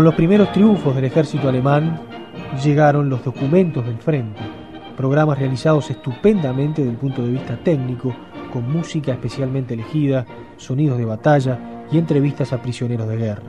Con 0.00 0.06
los 0.06 0.14
primeros 0.14 0.50
triunfos 0.50 0.94
del 0.94 1.04
ejército 1.04 1.46
alemán 1.46 2.00
llegaron 2.64 3.10
los 3.10 3.22
documentos 3.22 3.84
del 3.84 3.98
frente, 3.98 4.40
programas 4.96 5.38
realizados 5.38 5.90
estupendamente 5.90 6.80
desde 6.80 6.94
el 6.94 6.98
punto 6.98 7.22
de 7.22 7.32
vista 7.32 7.58
técnico, 7.62 8.16
con 8.50 8.72
música 8.72 9.12
especialmente 9.12 9.74
elegida, 9.74 10.24
sonidos 10.56 10.96
de 10.96 11.04
batalla 11.04 11.84
y 11.92 11.98
entrevistas 11.98 12.50
a 12.54 12.62
prisioneros 12.62 13.06
de 13.08 13.16
guerra. 13.18 13.42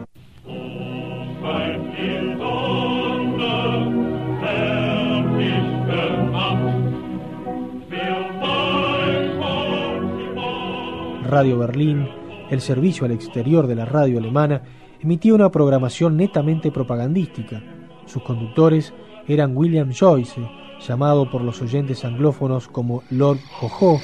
Radio 11.29 11.59
Berlín, 11.59 12.09
el 12.49 12.59
servicio 12.59 13.05
al 13.05 13.11
exterior 13.11 13.67
de 13.67 13.75
la 13.75 13.85
radio 13.85 14.17
alemana, 14.17 14.63
emitía 15.01 15.33
una 15.33 15.49
programación 15.49 16.15
netamente 16.15 16.71
propagandística. 16.71 17.61
Sus 18.05 18.23
conductores 18.23 18.93
eran 19.27 19.55
William 19.57 19.91
Joyce, 19.91 20.47
llamado 20.87 21.29
por 21.29 21.41
los 21.41 21.61
oyentes 21.61 22.05
anglófonos 22.05 22.67
como 22.67 23.03
Lord 23.09 23.39
Jojo. 23.59 24.01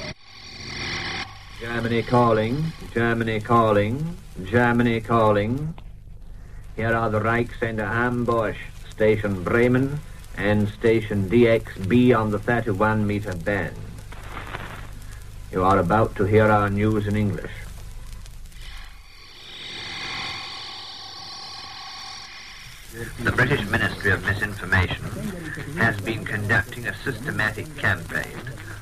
Germany 1.60 2.02
calling, 2.02 2.54
Germany 2.94 3.40
calling, 3.40 3.98
Germany 4.50 5.00
calling. 5.00 5.74
Here 6.76 6.94
are 6.94 7.10
the 7.10 7.18
Reichsender 7.18 7.88
ambush, 7.88 8.56
Station 8.90 9.42
Bremen 9.42 9.98
and 10.36 10.68
Station 10.68 11.28
DXB 11.28 12.16
on 12.16 12.30
the 12.30 12.38
31 12.38 13.04
meter 13.06 13.34
band. 13.44 13.74
You 15.50 15.64
are 15.64 15.78
about 15.78 16.14
to 16.16 16.24
hear 16.24 16.44
our 16.44 16.70
news 16.70 17.06
in 17.08 17.16
English. 17.16 17.67
The 22.98 23.30
British 23.30 23.64
Ministry 23.68 24.10
of 24.10 24.24
Misinformation 24.24 25.04
has 25.76 26.00
been 26.00 26.24
conducting 26.24 26.88
a 26.88 26.94
systematic 27.04 27.76
campaign 27.76 28.36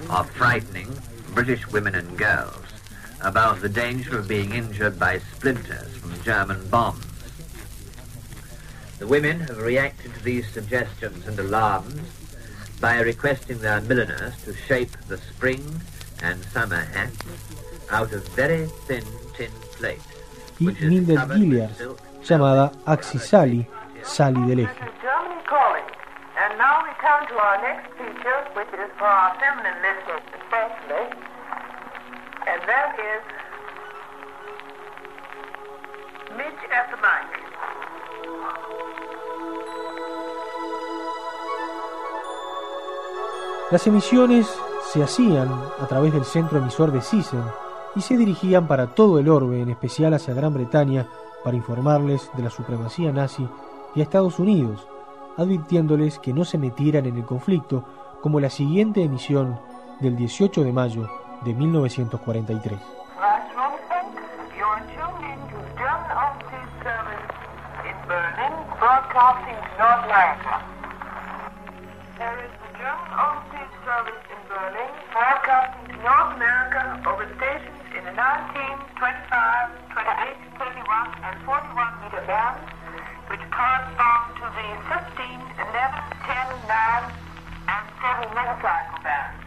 of 0.09 0.31
frightening 0.31 0.89
British 1.35 1.67
women 1.69 1.95
and 1.95 2.17
girls 2.17 2.65
about 3.21 3.61
the 3.61 3.69
danger 3.69 4.19
of 4.19 4.27
being 4.27 4.55
injured 4.55 4.99
by 4.99 5.19
splinters 5.19 5.95
from 5.99 6.19
German 6.23 6.67
bombs. 6.71 7.05
The 8.99 9.07
women 9.07 9.41
have 9.41 9.59
reacted 9.59 10.15
to 10.15 10.25
these 10.25 10.51
suggestions 10.51 11.27
and 11.27 11.39
alarms 11.39 12.01
by 12.81 13.01
requesting 13.01 13.59
their 13.59 13.83
milliners 13.83 14.33
to 14.45 14.55
shape 14.55 14.97
the 15.09 15.19
spring 15.19 15.83
and 16.23 16.43
summer 16.47 16.81
hats 16.95 17.19
out 17.91 18.15
of 18.15 18.27
very 18.29 18.65
thin 18.87 19.05
tin 19.37 19.51
plate. 19.73 20.01
y 20.59 20.75
Mildred 20.81 21.19
Gilliard, 21.29 21.97
llamada 22.25 22.73
Axisali, 22.87 23.67
Sally 24.07 24.41
del 24.43 24.61
Eje. 24.61 24.73
Las 43.71 43.87
emisiones 43.89 44.47
se 44.93 45.03
hacían 45.03 45.49
a 45.83 45.87
través 45.89 46.13
del 46.13 46.25
centro 46.25 46.59
emisor 46.59 46.93
de 46.93 47.01
Sisen 47.01 47.43
y 47.97 48.01
se 48.01 48.17
dirigían 48.17 48.69
para 48.69 48.87
todo 48.87 49.19
el 49.19 49.29
orbe, 49.29 49.61
en 49.61 49.71
especial 49.71 50.15
hacia 50.15 50.35
Gran 50.35 50.55
Bretaña, 50.55 51.07
para 51.43 51.57
informarles 51.57 52.31
de 52.35 52.45
la 52.45 52.51
supremacía 52.51 53.11
nazi 53.11 53.49
y 53.97 54.01
a 54.01 54.03
Estados 54.05 54.39
Unidos, 54.39 54.87
advirtiéndoles 55.39 56.19
que 56.19 56.33
no 56.33 56.45
se 56.45 56.59
metieran 56.59 57.07
en 57.07 57.17
el 57.17 57.25
conflicto, 57.25 57.85
como 58.21 58.41
la 58.41 58.51
siguiente 58.51 59.03
emisión 59.03 59.59
del 60.01 60.17
18 60.17 60.63
de 60.65 60.73
mayo 60.73 61.11
de 61.45 61.55
1943. 61.55 62.79
You're 64.57 64.81
tuned 64.89 65.21
in 65.21 65.39
to 65.53 65.59
German 65.77 66.17
Overseas 66.17 66.71
Service 66.81 67.29
in 67.85 67.97
Berlin, 68.09 68.53
broadcasting 68.81 69.61
to 69.61 69.73
North 69.77 70.05
America. 70.09 70.65
There 72.17 72.41
is 72.41 72.53
the 72.57 72.71
German 72.81 73.13
Overseas 73.21 73.73
Service 73.85 74.25
in 77.97 78.05
the 78.05 78.13
19, 78.13 78.77
25, 78.97 79.69
28, 79.93 80.37
31, 80.57 81.09
and 81.25 81.37
41 81.45 82.01
meter 82.01 82.25
bands, 82.25 82.76
which 83.27 83.43
correspond 83.51 84.39
to 84.39 84.47
the 84.55 84.69
15, 84.87 85.19
11, 85.19 85.75
10, 85.75 86.47
9, 86.71 87.05
and 87.67 87.85
7 87.99 88.31
megacycle 88.39 89.01
bands. 89.03 89.43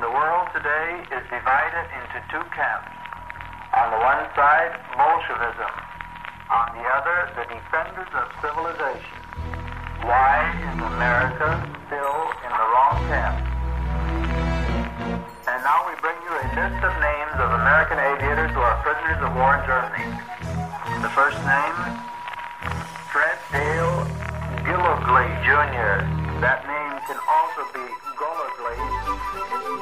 The 0.00 0.08
world 0.08 0.48
today 0.56 1.04
is 1.12 1.24
divided 1.28 1.86
into 2.00 2.16
two 2.32 2.44
camps. 2.56 2.92
On 3.76 3.92
the 3.92 4.00
one 4.00 4.24
side, 4.32 4.72
Bolshevism. 4.96 5.72
On 6.48 6.68
the 6.80 6.84
other, 6.96 7.28
the 7.36 7.44
defenders 7.52 8.12
of 8.16 8.24
civilization. 8.40 9.20
Why 10.00 10.48
is 10.56 10.76
America 10.80 11.60
still 11.88 12.18
in 12.40 12.52
the 12.56 12.66
wrong 12.72 12.96
camp? 13.12 13.36
And 15.44 15.60
now 15.60 15.84
we 15.84 15.94
bring 16.00 16.16
you 16.24 16.32
a 16.32 16.44
list 16.56 16.80
of 16.80 16.92
names 17.04 17.36
of 17.36 17.52
American 17.52 18.00
aviators 18.00 18.52
who 18.56 18.64
are 18.64 18.80
prisoners 18.80 19.20
of 19.20 19.36
war 19.36 19.60
in 19.60 19.62
Germany. 19.68 20.08
The 21.04 21.12
first 21.12 21.36
name, 21.44 21.76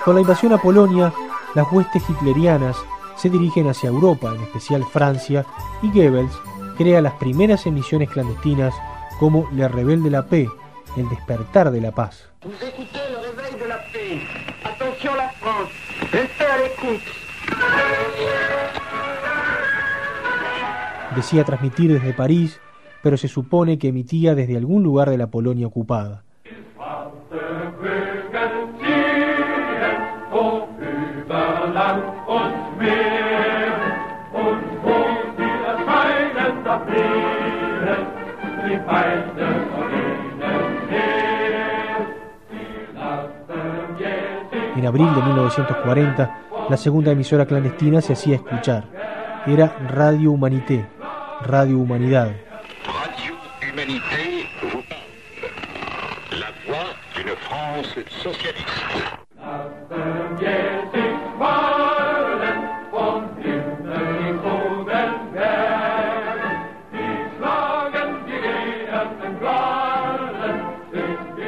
Con 0.05 0.15
la 0.15 0.21
invasión 0.21 0.53
a 0.53 0.59
Polonia, 0.59 1.13
las 1.55 1.73
huestes 1.73 2.03
hitlerianas 2.09 2.77
se 3.17 3.31
dirigen 3.31 3.69
hacia 3.69 3.89
Europa, 3.89 4.33
en 4.35 4.43
especial 4.43 4.85
Francia, 4.85 5.47
y 5.83 5.91
Goebbels 5.91 6.39
crea 6.77 7.01
las 7.01 7.15
primeras 7.15 7.65
emisiones 7.67 8.11
clandestinas 8.11 8.75
como 9.19 9.49
Le 9.53 9.67
Rebelde 9.69 10.11
la 10.11 10.27
Paix, 10.27 10.51
el 10.97 11.09
despertar 11.09 11.71
de 11.71 11.81
la 11.81 11.93
paz. 11.93 12.29
De. 12.43 12.75
Decía 21.17 21.45
transmitir 21.45 21.93
desde 21.93 22.13
París, 22.13 22.61
pero 23.05 23.19
se 23.19 23.29
supone 23.29 23.79
que 23.79 23.89
emitía 23.89 24.35
desde 24.35 24.57
algún 24.57 24.83
lugar 24.83 25.11
de 25.11 25.19
la 25.19 25.27
Polonia 25.27 25.67
ocupada. 25.67 26.25
En 44.77 44.87
abril 44.87 45.15
de 45.15 45.23
1940, 45.23 46.39
la 46.71 46.77
segunda 46.79 47.13
emisora 47.13 47.45
clandestina 47.45 48.01
se 48.01 48.15
hacía 48.15 48.37
escuchar. 48.37 48.85
Era 49.47 49.77
Radio 49.91 50.33
Humanité, 50.33 50.87
Radio 51.43 51.79
Humanidad. 51.79 52.33
Humanité 53.75 54.47
vous 54.63 54.83
parle. 54.89 55.51
La 56.39 56.47
voix 56.65 56.95
d'une 57.17 57.35
France 57.35 57.99
socialiste. 58.23 58.65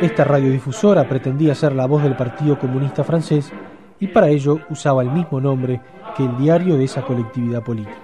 Esta 0.01 0.25
radiodifusora 0.25 1.05
pretendía 1.05 1.55
ser 1.55 1.75
la 1.77 1.87
voz 1.87 2.03
del 2.03 2.17
Partido 2.17 2.59
Comunista 2.59 3.05
francés 3.05 3.53
y 4.01 4.09
para 4.09 4.29
ello 4.29 4.59
usaba 4.69 5.03
el 5.03 5.11
mismo 5.12 5.41
nombre 5.41 5.81
que 6.17 6.25
el 6.25 6.37
diario 6.39 6.77
de 6.77 6.85
esa 6.85 7.03
colectividad 7.03 7.62
política. 7.62 7.95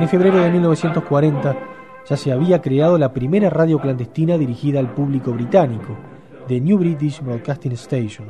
En 0.00 0.08
febrero 0.08 0.38
de 0.38 0.50
1940 0.50 1.56
ya 2.08 2.16
se 2.16 2.32
había 2.32 2.60
creado 2.60 2.98
la 2.98 3.12
primera 3.12 3.50
radio 3.50 3.78
clandestina 3.78 4.38
dirigida 4.38 4.80
al 4.80 4.94
público 4.94 5.32
británico, 5.32 5.96
The 6.48 6.60
New 6.60 6.78
British 6.78 7.20
Broadcasting 7.20 7.72
Station, 7.72 8.28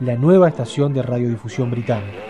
la 0.00 0.16
nueva 0.16 0.48
estación 0.48 0.94
de 0.94 1.02
radiodifusión 1.02 1.70
británica. 1.70 2.29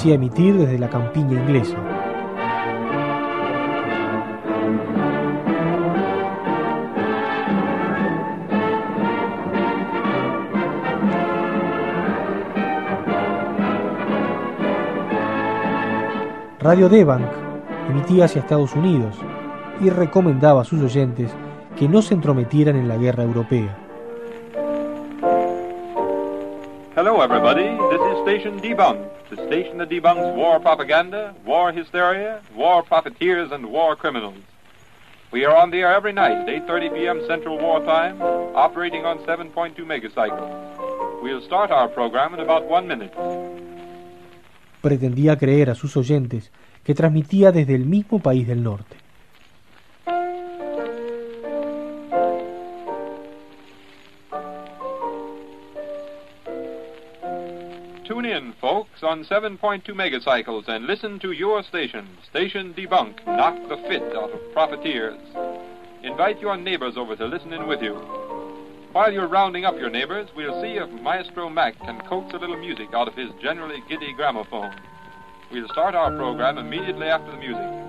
Decía 0.00 0.14
emitir 0.14 0.56
desde 0.56 0.78
la 0.78 0.88
campiña 0.88 1.34
inglesa. 1.34 1.76
Radio 16.60 16.88
Debank 16.88 17.20
emitía 17.90 18.24
hacia 18.24 18.40
Estados 18.40 18.74
Unidos 18.74 19.14
y 19.82 19.90
recomendaba 19.90 20.62
a 20.62 20.64
sus 20.64 20.80
oyentes 20.80 21.30
que 21.76 21.90
no 21.90 22.00
se 22.00 22.14
entrometieran 22.14 22.76
en 22.76 22.88
la 22.88 22.96
guerra 22.96 23.24
europea. 23.24 23.89
Station 28.30 28.60
Debunk, 28.60 29.10
the 29.28 29.34
station 29.48 29.78
that 29.78 29.88
debunks 29.88 30.36
war 30.36 30.60
propaganda, 30.60 31.34
war 31.44 31.72
hysteria, 31.72 32.40
war 32.54 32.80
profiteers, 32.80 33.50
and 33.50 33.66
war 33.72 33.96
criminals. 33.96 34.38
We 35.32 35.44
are 35.44 35.56
on 35.56 35.72
the 35.72 35.78
air 35.78 35.92
every 35.92 36.12
night 36.12 36.36
at 36.36 36.46
8.30 36.46 36.94
p.m. 36.94 37.26
Central 37.26 37.58
War 37.58 37.84
Time, 37.84 38.22
operating 38.54 39.04
on 39.04 39.18
7.2 39.26 39.74
megacycles. 39.78 41.20
We'll 41.20 41.42
start 41.42 41.72
our 41.72 41.88
program 41.88 42.32
in 42.34 42.38
about 42.38 42.70
one 42.70 42.86
minute. 42.86 43.12
Pretendía 44.80 45.36
creer 45.36 45.68
a 45.68 45.74
sus 45.74 45.96
oyentes 45.96 46.52
que 46.84 46.94
transmitía 46.94 47.50
desde 47.50 47.74
el 47.74 47.84
mismo 47.84 48.20
país 48.20 48.46
del 48.46 48.62
norte. 48.62 48.99
Tune 58.10 58.24
in, 58.24 58.52
folks, 58.60 59.04
on 59.04 59.24
7.2 59.24 59.86
megacycles 59.90 60.66
and 60.66 60.84
listen 60.84 61.20
to 61.20 61.30
your 61.30 61.62
station, 61.62 62.08
Station 62.28 62.74
Debunk, 62.74 63.24
knock 63.24 63.56
the 63.68 63.76
fit 63.88 64.02
out 64.16 64.32
of 64.32 64.52
profiteers. 64.52 65.16
Invite 66.02 66.40
your 66.40 66.56
neighbors 66.56 66.96
over 66.96 67.14
to 67.14 67.26
listen 67.26 67.52
in 67.52 67.68
with 67.68 67.80
you. 67.80 67.94
While 68.90 69.12
you're 69.12 69.28
rounding 69.28 69.64
up 69.64 69.76
your 69.78 69.90
neighbors, 69.90 70.28
we'll 70.34 70.60
see 70.60 70.72
if 70.72 70.90
Maestro 71.00 71.48
Mac 71.48 71.78
can 71.78 72.00
coax 72.00 72.34
a 72.34 72.38
little 72.38 72.56
music 72.56 72.88
out 72.94 73.06
of 73.06 73.14
his 73.14 73.30
generally 73.40 73.80
giddy 73.88 74.12
gramophone. 74.12 74.74
We'll 75.52 75.68
start 75.68 75.94
our 75.94 76.10
program 76.16 76.58
immediately 76.58 77.06
after 77.06 77.30
the 77.30 77.38
music. 77.38 77.79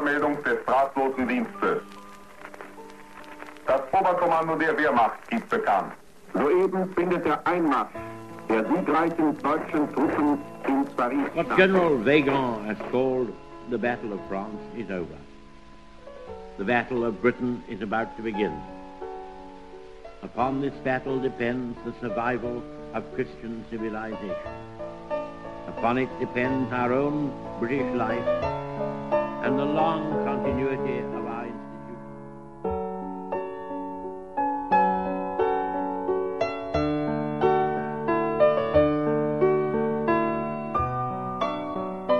Wichtige 0.00 0.20
Sondermeldung 0.20 0.42
des 0.44 0.64
drahtlosen 0.64 1.28
Dienstes. 1.28 1.82
Das 3.66 3.80
Oberkommando 3.92 4.56
der 4.56 4.76
Wehrmacht 4.76 5.28
gibt 5.28 5.48
bekannt. 5.48 5.92
Soeben 6.34 6.92
findet 6.94 7.24
der 7.24 7.46
Einmarsch 7.46 7.90
der 8.48 8.64
siegreichen 8.64 9.38
deutschen 9.42 9.92
Truppen 9.94 10.38
in 10.66 10.84
Paris 10.96 11.18
What 11.34 11.46
statt. 11.46 11.56
General 11.56 12.04
Weygand 12.04 12.66
has 12.66 12.76
called 12.90 13.28
the 13.70 13.78
Battle 13.78 14.12
of 14.12 14.20
France 14.28 14.58
is 14.76 14.90
over. 14.90 15.18
The 16.58 16.64
Battle 16.64 17.04
of 17.04 17.20
Britain 17.22 17.62
is 17.68 17.80
about 17.80 18.16
to 18.16 18.22
begin. 18.22 18.52
Upon 20.22 20.60
this 20.60 20.74
battle 20.84 21.20
depends 21.20 21.78
the 21.84 21.92
survival 22.00 22.62
of 22.92 23.04
Christian 23.14 23.64
civilization. 23.70 24.34
Upon 25.68 25.98
it 25.98 26.10
depends 26.18 26.72
our 26.72 26.92
own 26.92 27.30
British 27.60 27.94
life 27.94 28.49
and 29.42 29.58
the 29.58 29.64
long 29.64 30.22
continuity 30.24 31.00
of 31.00 31.24
our 31.26 31.46
institutions. 31.46 32.00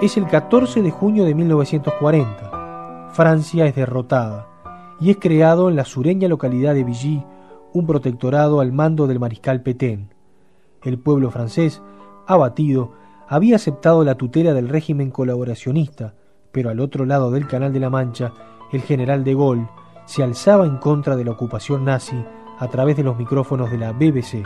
Es 0.03 0.17
el 0.17 0.27
14 0.27 0.83
de 0.83 0.91
junio 0.91 1.25
de 1.25 1.35
1940. 1.35 3.11
Francia 3.13 3.67
es 3.67 3.75
derrotada 3.75 4.47
y 4.99 5.11
es 5.11 5.19
creado 5.19 5.69
en 5.69 5.77
la 5.77 5.85
sureña 5.85 6.29
localidad 6.29 6.75
de 6.75 6.85
Vichy 6.85 7.23
un 7.73 7.87
protectorado 7.87 8.61
al 8.61 8.73
mando 8.73 9.07
del 9.07 9.21
mariscal 9.21 9.63
Pétain. 9.63 10.09
El 10.83 10.99
pueblo 10.99 11.31
francés, 11.31 11.83
abatido, 12.27 12.93
había 13.29 13.57
aceptado 13.57 14.03
la 14.05 14.17
tutela 14.17 14.55
del 14.55 14.69
régimen 14.69 15.11
colaboracionista, 15.11 16.15
pero 16.53 16.71
al 16.71 16.81
otro 16.81 17.05
lado 17.05 17.31
del 17.31 17.47
Canal 17.47 17.73
de 17.73 17.81
la 17.81 17.91
Mancha, 17.91 18.33
el 18.73 18.83
general 18.83 19.25
de 19.25 19.35
Gaulle 19.35 19.69
se 20.07 20.23
alzaba 20.23 20.67
en 20.67 20.77
contra 20.79 21.17
de 21.17 21.25
la 21.25 21.33
ocupación 21.33 21.85
nazi 21.85 22.25
a 22.59 22.69
través 22.69 22.97
de 22.97 23.05
los 23.05 23.17
micrófonos 23.17 23.71
de 23.71 23.79
la 23.79 23.93
BBC. 23.93 24.45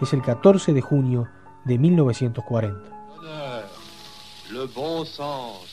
Es 0.00 0.12
el 0.12 0.22
14 0.22 0.72
de 0.72 0.80
junio 0.80 1.28
de 1.64 1.78
1940. 1.78 3.00
le 4.52 4.66
bon 4.66 5.04
sens, 5.04 5.64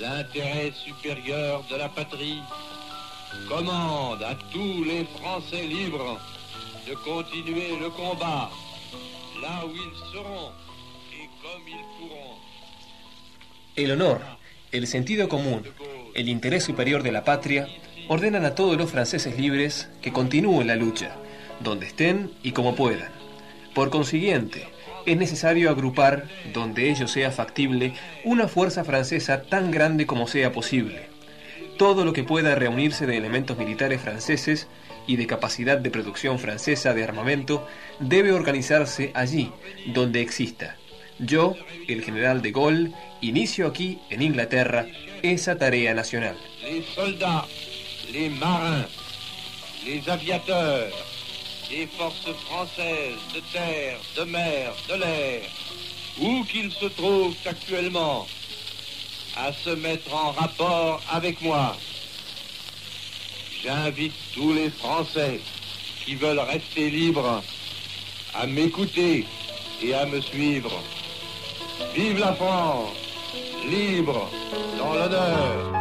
l'intérêt 0.00 0.72
supérieur 0.72 1.64
de 1.68 1.76
la 1.76 1.88
patrie 1.88 2.40
commande 3.48 4.22
à 4.22 4.34
tous 4.52 4.84
les 4.84 5.04
Français 5.18 5.66
libres 5.66 6.18
de 6.88 6.94
continuer 6.94 7.76
le 7.80 7.90
combat 7.90 8.48
là 9.42 9.64
où 9.66 9.70
ils 9.70 10.12
seront 10.12 10.52
et 11.12 11.28
comme 11.42 11.66
ils 11.66 11.86
pourront. 11.98 12.36
El 13.76 13.92
honor, 13.92 14.18
el 14.72 14.86
sentido 14.86 15.28
común, 15.28 15.62
el 16.14 16.28
interés 16.28 16.62
superior 16.62 17.02
de 17.02 17.12
la 17.12 17.24
patria 17.24 17.66
ordenan 18.08 18.44
a 18.44 18.54
todos 18.54 18.76
los 18.76 18.90
franceses 18.90 19.38
libres 19.38 19.88
que 20.00 20.12
continúen 20.12 20.68
la 20.68 20.76
lucha, 20.76 21.16
donde 21.60 21.86
estén 21.86 22.30
y 22.42 22.52
como 22.52 22.76
puedan. 22.76 23.10
Por 23.74 23.90
consiguiente, 23.90 24.68
es 25.06 25.16
necesario 25.16 25.70
agrupar, 25.70 26.28
donde 26.52 26.90
ello 26.90 27.08
sea 27.08 27.30
factible, 27.30 27.94
una 28.24 28.46
fuerza 28.46 28.84
francesa 28.84 29.42
tan 29.42 29.70
grande 29.70 30.06
como 30.06 30.28
sea 30.28 30.52
posible. 30.52 31.08
Todo 31.76 32.04
lo 32.04 32.12
que 32.12 32.24
pueda 32.24 32.54
reunirse 32.54 33.06
de 33.06 33.16
elementos 33.16 33.56
militares 33.56 34.00
franceses 34.00 34.68
y 35.06 35.16
de 35.16 35.26
capacidad 35.26 35.78
de 35.78 35.90
producción 35.90 36.38
francesa 36.38 36.94
de 36.94 37.02
armamento 37.02 37.66
debe 37.98 38.32
organizarse 38.32 39.10
allí, 39.14 39.50
donde 39.86 40.20
exista. 40.20 40.76
Yo, 41.20 41.54
el 41.86 42.02
general 42.02 42.40
de 42.40 42.50
Gaulle, 42.50 42.92
inicio 43.20 43.66
aquí, 43.66 43.98
en 44.08 44.22
Inglaterra, 44.22 44.86
esa 45.22 45.58
tarea 45.58 45.92
nacional. 45.92 46.36
Les 46.62 46.82
soldats, 46.94 47.46
les 48.10 48.30
marins, 48.30 48.86
les 49.84 50.08
aviateurs, 50.08 50.90
les 51.70 51.86
forces 51.86 52.32
françaises 52.48 53.20
de 53.34 53.40
terre, 53.52 53.98
de 54.16 54.24
mer, 54.24 54.72
de 54.88 54.94
l'air, 54.94 55.42
où 56.18 56.42
qu'ils 56.44 56.72
se 56.72 56.86
trouvent 56.86 57.36
actuellement, 57.44 58.26
à 59.36 59.52
se 59.52 59.70
mettre 59.70 60.14
en 60.14 60.32
rapport 60.32 61.02
avec 61.10 61.42
moi. 61.42 61.76
J'invite 63.62 64.14
tous 64.32 64.54
les 64.54 64.70
Français 64.70 65.38
qui 66.02 66.14
veulent 66.14 66.40
rester 66.40 66.88
libres 66.88 67.42
à 68.34 68.46
m'écouter 68.46 69.26
et 69.82 69.92
à 69.92 70.06
me 70.06 70.20
suivre. 70.22 70.82
Vive 71.94 72.20
la 72.20 72.34
France, 72.34 72.92
libre, 73.68 74.20
dans. 74.78 75.80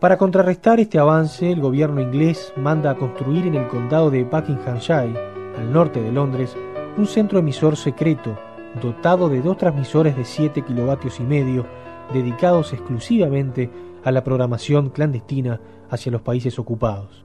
Para 0.00 0.16
contrarrestar 0.16 0.80
este 0.80 0.98
avance, 0.98 1.50
el 1.50 1.60
gobierno 1.60 2.00
inglés 2.00 2.52
manda 2.56 2.90
a 2.90 2.96
construir 2.96 3.46
en 3.46 3.56
el 3.56 3.68
condado 3.68 4.10
de 4.10 4.24
Buckinghamshire, 4.24 5.18
al 5.58 5.72
norte 5.72 6.00
de 6.00 6.12
Londres, 6.12 6.56
un 6.96 7.06
centro 7.06 7.38
emisor 7.38 7.76
secreto 7.76 8.38
dotado 8.80 9.28
de 9.28 9.42
dos 9.42 9.56
transmisores 9.56 10.16
de 10.16 10.24
7 10.24 10.62
kilovatios 10.62 11.20
y 11.20 11.22
medio 11.24 11.66
dedicados 12.12 12.72
exclusivamente 12.72 13.70
a 14.04 14.10
la 14.10 14.24
programación 14.24 14.90
clandestina 14.90 15.60
hacia 15.90 16.12
los 16.12 16.22
países 16.22 16.58
ocupados. 16.58 17.24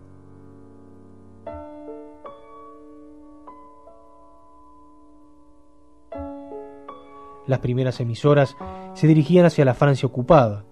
Las 7.50 7.62
primeras 7.62 8.00
emisoras 8.00 8.56
se 8.94 9.08
dirigían 9.08 9.44
hacia 9.44 9.66
la 9.66 9.74
Francia 9.74 10.06
ocupada. 10.06 10.66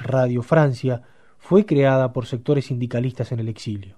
Radio 0.00 0.42
Francia 0.42 1.00
fue 1.38 1.64
creada 1.64 2.12
por 2.12 2.26
sectores 2.26 2.66
sindicalistas 2.66 3.32
en 3.32 3.40
el 3.40 3.48
exilio. 3.48 3.96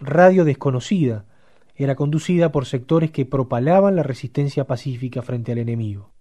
Radio 0.00 0.46
Desconocida 0.46 1.26
era 1.74 1.96
conducida 1.96 2.50
por 2.50 2.64
sectores 2.64 3.10
que 3.10 3.26
propalaban 3.26 3.94
la 3.94 4.02
resistencia 4.02 4.66
pacífica 4.66 5.20
frente 5.20 5.52
al 5.52 5.58
enemigo. 5.58 6.14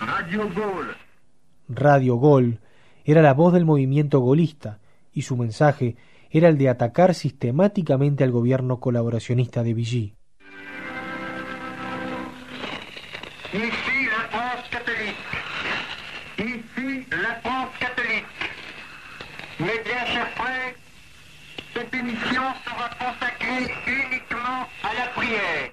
Radio 0.00 0.48
Gol. 0.50 0.96
Radio 1.68 2.16
Gol 2.16 2.60
era 3.04 3.22
la 3.22 3.34
voz 3.34 3.52
del 3.52 3.64
movimiento 3.64 4.20
golista 4.20 4.78
y 5.12 5.22
su 5.22 5.36
mensaje 5.36 5.96
era 6.30 6.48
el 6.48 6.58
de 6.58 6.68
atacar 6.68 7.14
sistemáticamente 7.14 8.24
al 8.24 8.32
gobierno 8.32 8.80
colaboracionista 8.80 9.62
de 9.62 9.74
Vichy. 9.74 10.14
Ici 13.52 14.06
la 14.10 14.28
France 14.30 14.68
catholique. 14.70 15.14
Ici 16.38 17.06
la 17.10 17.40
France 17.40 17.72
catholique. 17.78 18.26
Mes 19.60 19.84
bien 19.84 20.04
chers 20.06 20.30
frères, 20.34 20.74
cette 21.72 21.94
émission 21.94 22.42
sera 22.64 22.90
consacrée 22.98 23.70
uniquement 23.86 24.66
à 24.82 24.94
la 24.94 25.12
prière. 25.14 25.72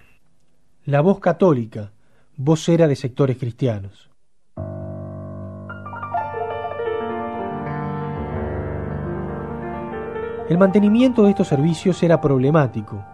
La 0.86 1.02
voz 1.02 1.20
católica, 1.20 1.92
vocera 2.38 2.88
de 2.88 2.96
sectores 2.96 3.38
cristianos. 3.38 4.11
El 10.52 10.58
mantenimiento 10.58 11.24
de 11.24 11.30
estos 11.30 11.48
servicios 11.48 12.04
era 12.04 12.20
problemático. 12.20 13.06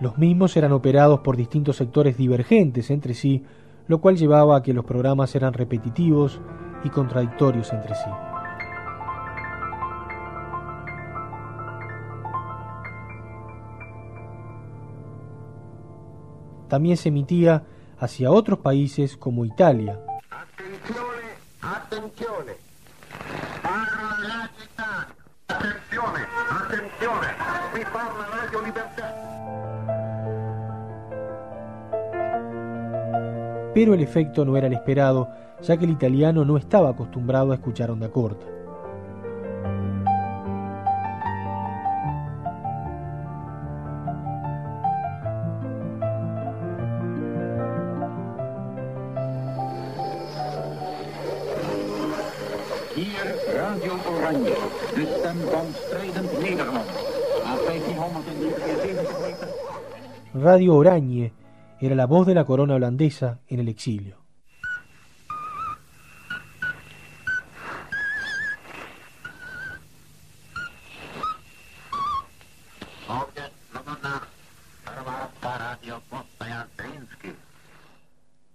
Los 0.00 0.16
mismos 0.16 0.56
eran 0.56 0.72
operados 0.72 1.20
por 1.20 1.36
distintos 1.36 1.76
sectores 1.76 2.16
divergentes 2.16 2.88
entre 2.90 3.12
sí, 3.12 3.44
lo 3.88 4.00
cual 4.00 4.16
llevaba 4.16 4.56
a 4.56 4.62
que 4.62 4.72
los 4.72 4.86
programas 4.86 5.34
eran 5.34 5.52
repetitivos 5.52 6.40
y 6.84 6.88
contradictorios 6.88 7.70
entre 7.74 7.94
sí. 7.94 8.08
También 16.68 16.96
se 16.96 17.10
emitía 17.10 17.64
hacia 17.98 18.30
otros 18.30 18.60
países 18.60 19.18
como 19.18 19.44
Italia. 19.44 20.00
Attenzione, 20.30 21.36
attenzione. 21.60 22.52
Parla 23.62 24.18
la 24.26 24.50
città. 24.56 26.47
Pero 33.74 33.94
el 33.94 34.00
efecto 34.00 34.44
no 34.44 34.56
era 34.56 34.66
el 34.66 34.72
esperado, 34.72 35.28
ya 35.62 35.76
que 35.76 35.84
el 35.84 35.92
italiano 35.92 36.44
no 36.44 36.56
estaba 36.56 36.90
acostumbrado 36.90 37.52
a 37.52 37.54
escuchar 37.54 37.90
onda 37.90 38.08
corta. 38.08 38.57
Radio 60.40 60.76
Orañe 60.76 61.32
era 61.80 61.96
la 61.96 62.06
voz 62.06 62.24
de 62.24 62.34
la 62.34 62.44
corona 62.44 62.74
holandesa 62.74 63.40
en 63.48 63.58
el 63.58 63.68
exilio. 63.68 64.16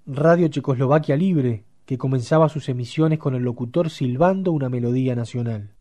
Radio 0.06 0.48
Checoslovaquia 0.48 1.18
Libre, 1.18 1.66
que 1.86 1.98
comenzaba 1.98 2.48
sus 2.48 2.70
emisiones 2.70 3.20
con 3.20 3.36
el 3.36 3.44
locutor 3.44 3.90
silbando 3.90 4.54
una 4.54 4.70
melodía 4.70 5.16
nacional. 5.16 5.72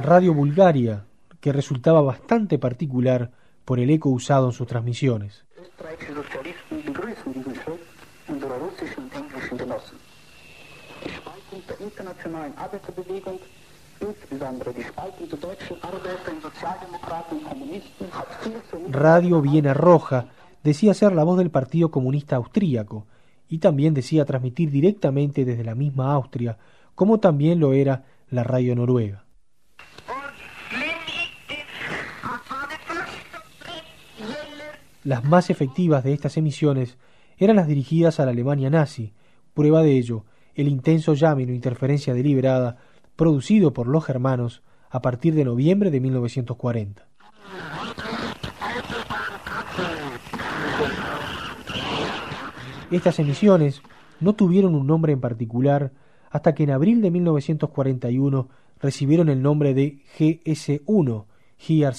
Radio 0.00 0.34
Bulgaria, 0.34 1.04
que 1.40 1.52
resultaba 1.52 2.02
bastante 2.02 2.58
particular 2.58 3.30
por 3.64 3.80
el 3.80 3.90
eco 3.90 4.10
usado 4.10 4.46
en 4.46 4.52
sus 4.52 4.66
transmisiones. 4.66 5.44
Radio 18.90 19.40
Viena 19.40 19.74
Roja 19.74 20.26
decía 20.62 20.94
ser 20.94 21.12
la 21.12 21.24
voz 21.24 21.38
del 21.38 21.50
Partido 21.50 21.90
Comunista 21.90 22.36
Austríaco 22.36 23.06
y 23.48 23.58
también 23.58 23.94
decía 23.94 24.24
transmitir 24.24 24.70
directamente 24.70 25.44
desde 25.44 25.64
la 25.64 25.74
misma 25.74 26.12
Austria, 26.12 26.58
como 26.94 27.18
también 27.18 27.60
lo 27.60 27.72
era 27.72 28.04
la 28.30 28.44
radio 28.44 28.74
noruega. 28.74 29.25
Las 35.06 35.22
más 35.22 35.50
efectivas 35.50 36.02
de 36.02 36.12
estas 36.12 36.36
emisiones 36.36 36.98
eran 37.38 37.54
las 37.54 37.68
dirigidas 37.68 38.18
a 38.18 38.24
la 38.24 38.32
Alemania 38.32 38.70
nazi, 38.70 39.12
prueba 39.54 39.80
de 39.84 39.96
ello 39.96 40.24
el 40.56 40.66
intenso 40.66 41.14
llamen 41.14 41.48
o 41.48 41.52
interferencia 41.52 42.12
deliberada 42.12 42.78
producido 43.14 43.72
por 43.72 43.86
los 43.86 44.04
germanos 44.04 44.64
a 44.90 45.02
partir 45.02 45.36
de 45.36 45.44
noviembre 45.44 45.92
de 45.92 46.00
1940. 46.00 47.06
Estas 52.90 53.20
emisiones 53.20 53.82
no 54.18 54.34
tuvieron 54.34 54.74
un 54.74 54.88
nombre 54.88 55.12
en 55.12 55.20
particular 55.20 55.92
hasta 56.32 56.52
que 56.52 56.64
en 56.64 56.72
abril 56.72 57.00
de 57.00 57.12
1941 57.12 58.48
recibieron 58.80 59.28
el 59.28 59.40
nombre 59.40 59.72
de 59.72 60.00
GS1, 60.18 61.26
Here 61.58 61.94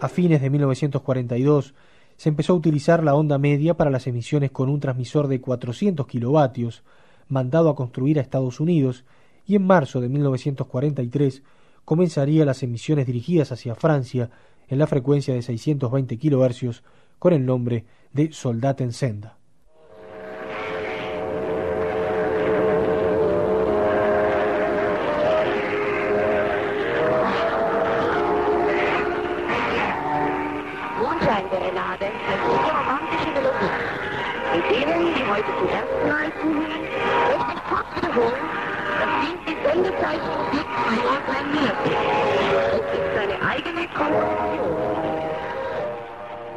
A 0.00 0.08
fines 0.08 0.40
de 0.40 0.50
1942 0.50 1.74
se 2.16 2.28
empezó 2.28 2.52
a 2.52 2.56
utilizar 2.56 3.04
la 3.04 3.14
onda 3.14 3.38
media 3.38 3.74
para 3.74 3.90
las 3.90 4.06
emisiones 4.06 4.50
con 4.50 4.68
un 4.68 4.80
transmisor 4.80 5.28
de 5.28 5.40
400 5.40 6.06
kilovatios, 6.06 6.82
mandado 7.28 7.68
a 7.68 7.76
construir 7.76 8.18
a 8.18 8.22
Estados 8.22 8.58
Unidos, 8.58 9.04
y 9.46 9.54
en 9.54 9.66
marzo 9.66 10.00
de 10.00 10.08
1943 10.08 11.42
comenzaría 11.84 12.44
las 12.44 12.64
emisiones 12.64 13.06
dirigidas 13.06 13.52
hacia 13.52 13.76
Francia 13.76 14.30
en 14.68 14.78
la 14.80 14.88
frecuencia 14.88 15.32
de 15.32 15.42
620 15.42 16.18
kilohercios 16.18 16.82
con 17.20 17.32
el 17.32 17.46
nombre 17.46 17.84
de 18.12 18.32
Soldaten 18.32 18.92
Senda. 18.92 19.38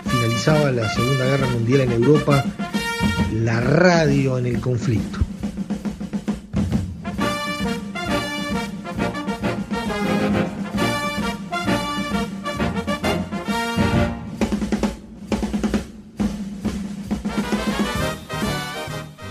finalizaba 0.07 0.71
la 0.71 0.89
Segunda 0.89 1.27
Guerra 1.27 1.47
Mundial 1.49 1.83
en 1.83 1.93
Europa, 1.93 2.43
la 3.35 3.61
radio 3.61 4.39
en 4.39 4.47
el 4.47 4.59
conflicto. 4.61 5.19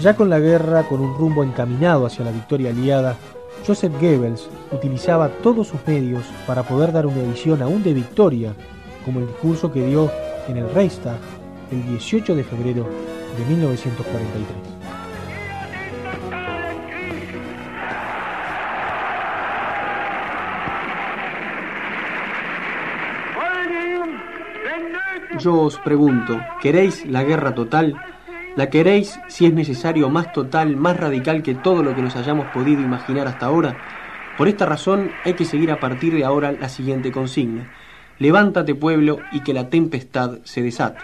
Ya 0.01 0.15
con 0.15 0.31
la 0.31 0.39
guerra 0.39 0.81
con 0.89 0.99
un 0.99 1.15
rumbo 1.15 1.43
encaminado 1.43 2.07
hacia 2.07 2.25
la 2.25 2.31
victoria 2.31 2.71
aliada, 2.71 3.17
Joseph 3.67 3.93
Goebbels 4.01 4.49
utilizaba 4.71 5.29
todos 5.29 5.67
sus 5.67 5.85
medios 5.85 6.23
para 6.47 6.63
poder 6.63 6.91
dar 6.91 7.05
una 7.05 7.21
visión 7.21 7.61
aún 7.61 7.83
de 7.83 7.93
victoria, 7.93 8.55
como 9.05 9.19
el 9.19 9.27
discurso 9.27 9.71
que 9.71 9.85
dio 9.85 10.11
en 10.47 10.57
el 10.57 10.73
Reichstag 10.73 11.19
el 11.69 11.85
18 11.85 12.35
de 12.35 12.43
febrero 12.43 12.89
de 13.37 13.45
1943. 13.45 14.71
Yo 25.37 25.61
os 25.61 25.77
pregunto, 25.77 26.39
¿queréis 26.59 27.05
la 27.05 27.23
guerra 27.23 27.53
total? 27.53 27.95
¿La 28.57 28.69
queréis, 28.69 29.17
si 29.27 29.45
es 29.45 29.53
necesario, 29.53 30.09
más 30.09 30.33
total, 30.33 30.75
más 30.75 30.97
radical 30.97 31.41
que 31.41 31.55
todo 31.55 31.83
lo 31.83 31.95
que 31.95 32.01
nos 32.01 32.17
hayamos 32.17 32.47
podido 32.47 32.81
imaginar 32.81 33.27
hasta 33.27 33.45
ahora? 33.45 33.77
Por 34.37 34.49
esta 34.49 34.65
razón 34.65 35.11
hay 35.23 35.35
que 35.35 35.45
seguir 35.45 35.71
a 35.71 35.79
partir 35.79 36.13
de 36.13 36.25
ahora 36.25 36.51
la 36.51 36.67
siguiente 36.67 37.13
consigna. 37.13 37.71
Levántate 38.19 38.75
pueblo 38.75 39.19
y 39.31 39.39
que 39.39 39.53
la 39.53 39.69
tempestad 39.69 40.39
se 40.43 40.61
desate. 40.61 40.99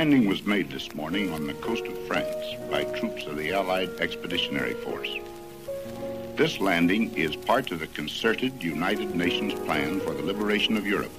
Landing 0.00 0.26
was 0.26 0.46
made 0.46 0.70
this 0.70 0.94
morning 0.94 1.30
on 1.30 1.46
the 1.46 1.52
coast 1.52 1.84
of 1.84 2.06
France 2.06 2.56
by 2.70 2.84
troops 2.84 3.26
of 3.26 3.36
the 3.36 3.52
Allied 3.52 3.90
Expeditionary 4.00 4.72
Force. 4.72 5.14
This 6.36 6.58
landing 6.58 7.14
is 7.14 7.36
part 7.36 7.70
of 7.70 7.80
the 7.80 7.86
concerted 7.88 8.62
United 8.62 9.14
Nations 9.14 9.52
plan 9.66 10.00
for 10.00 10.14
the 10.14 10.22
liberation 10.22 10.78
of 10.78 10.86
Europe, 10.86 11.12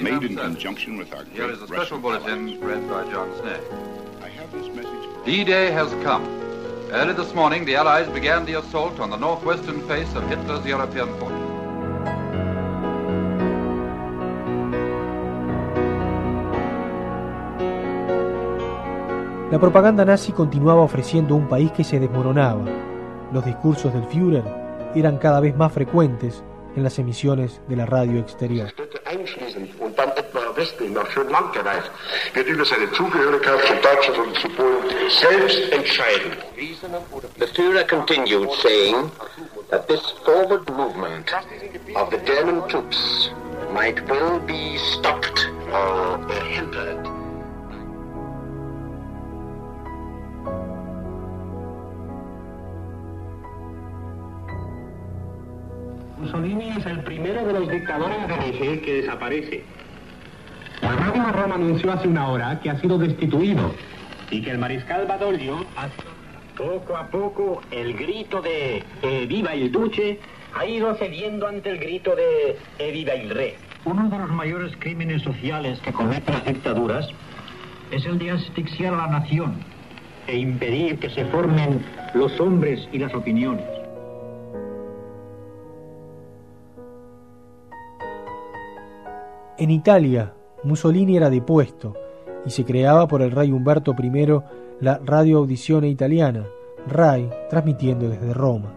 made 0.00 0.24
in 0.24 0.34
conjunction 0.34 0.96
with 0.96 1.14
our 1.14 1.22
Here 1.26 1.48
is 1.48 1.62
a 1.62 1.68
special 1.68 2.00
Russian 2.00 2.00
bulletin 2.00 2.60
read 2.60 2.90
by 2.90 3.04
John 3.12 3.32
Snell. 3.38 3.62
I 4.22 4.28
have 4.28 4.50
this 4.50 4.66
message 4.74 5.04
for 5.14 5.24
D-Day 5.24 5.70
has 5.70 5.92
come. 6.02 6.24
Early 6.90 7.12
this 7.12 7.32
morning, 7.32 7.64
the 7.64 7.76
Allies 7.76 8.08
began 8.08 8.44
the 8.44 8.54
assault 8.54 8.98
on 8.98 9.08
the 9.08 9.18
northwestern 9.18 9.86
face 9.86 10.12
of 10.16 10.28
Hitler's 10.28 10.66
European 10.66 11.16
forces. 11.20 11.47
La 19.50 19.58
propaganda 19.58 20.04
nazi 20.04 20.32
continuaba 20.32 20.82
ofreciendo 20.82 21.34
un 21.34 21.48
país 21.48 21.72
que 21.72 21.82
se 21.82 21.98
desmoronaba. 21.98 22.66
Los 23.32 23.46
discursos 23.46 23.94
del 23.94 24.04
Führer 24.04 24.44
eran 24.94 25.16
cada 25.16 25.40
vez 25.40 25.56
más 25.56 25.72
frecuentes 25.72 26.44
en 26.76 26.84
las 26.84 26.98
emisiones 26.98 27.62
de 27.66 27.76
la 27.76 27.86
radio 27.86 28.20
exterior. 28.20 28.70
The 37.38 37.46
Führer 37.46 37.86
continued 37.86 38.50
saying 38.60 39.10
that 39.70 39.86
this 39.88 40.02
forward 40.26 40.68
movement 40.70 41.30
of 41.96 42.10
the 42.10 42.18
German 42.26 42.68
troops 42.68 43.30
might 43.72 43.98
well 44.10 44.40
be 44.40 44.76
stopped 44.76 45.48
or 45.72 46.18
hindered. 46.50 47.17
De 57.86 58.34
de 58.34 58.52
Niger 58.52 58.80
que 58.82 58.94
desaparece. 59.02 59.64
La 60.82 60.92
radio 60.92 61.32
Roma 61.32 61.54
anunció 61.54 61.92
hace 61.92 62.08
una 62.08 62.28
hora 62.28 62.60
que 62.60 62.70
ha 62.70 62.80
sido 62.80 62.98
destituido 62.98 63.74
y 64.30 64.42
que 64.42 64.50
el 64.50 64.58
mariscal 64.58 65.06
Badoglio 65.06 65.64
ha... 65.76 65.88
Poco 66.56 66.96
a 66.96 67.06
poco 67.06 67.62
el 67.70 67.94
grito 67.94 68.42
de 68.42 68.82
"Eh, 69.02 69.26
viva 69.28 69.54
el 69.54 69.70
duce 69.70 70.18
ha 70.56 70.66
ido 70.66 70.92
cediendo 70.96 71.46
ante 71.46 71.70
el 71.70 71.78
grito 71.78 72.16
de 72.16 72.58
"Eh, 72.80 72.90
viva 72.92 73.12
el 73.12 73.30
rey. 73.30 73.54
Uno 73.84 74.08
de 74.08 74.18
los 74.18 74.30
mayores 74.30 74.72
crímenes 74.80 75.22
sociales 75.22 75.78
que 75.80 75.92
cometen 75.92 76.34
las 76.34 76.44
dictaduras 76.44 77.08
es 77.92 78.04
el 78.06 78.18
de 78.18 78.32
asfixiar 78.32 78.92
a 78.94 78.96
la 78.96 79.06
nación 79.06 79.54
e 80.26 80.36
impedir 80.36 80.98
que 80.98 81.10
se 81.10 81.24
formen 81.26 81.80
los 82.14 82.38
hombres 82.40 82.88
y 82.92 82.98
las 82.98 83.14
opiniones. 83.14 83.64
En 89.58 89.72
Italia, 89.72 90.34
Mussolini 90.62 91.16
era 91.16 91.30
depuesto 91.30 91.94
y 92.46 92.50
se 92.50 92.64
creaba 92.64 93.08
por 93.08 93.22
el 93.22 93.32
rey 93.32 93.50
Humberto 93.50 93.92
I 94.00 94.40
la 94.78 95.00
Radio 95.04 95.38
Audizione 95.38 95.88
Italiana, 95.88 96.46
RAI, 96.86 97.28
transmitiendo 97.50 98.08
desde 98.08 98.32
Roma. 98.32 98.72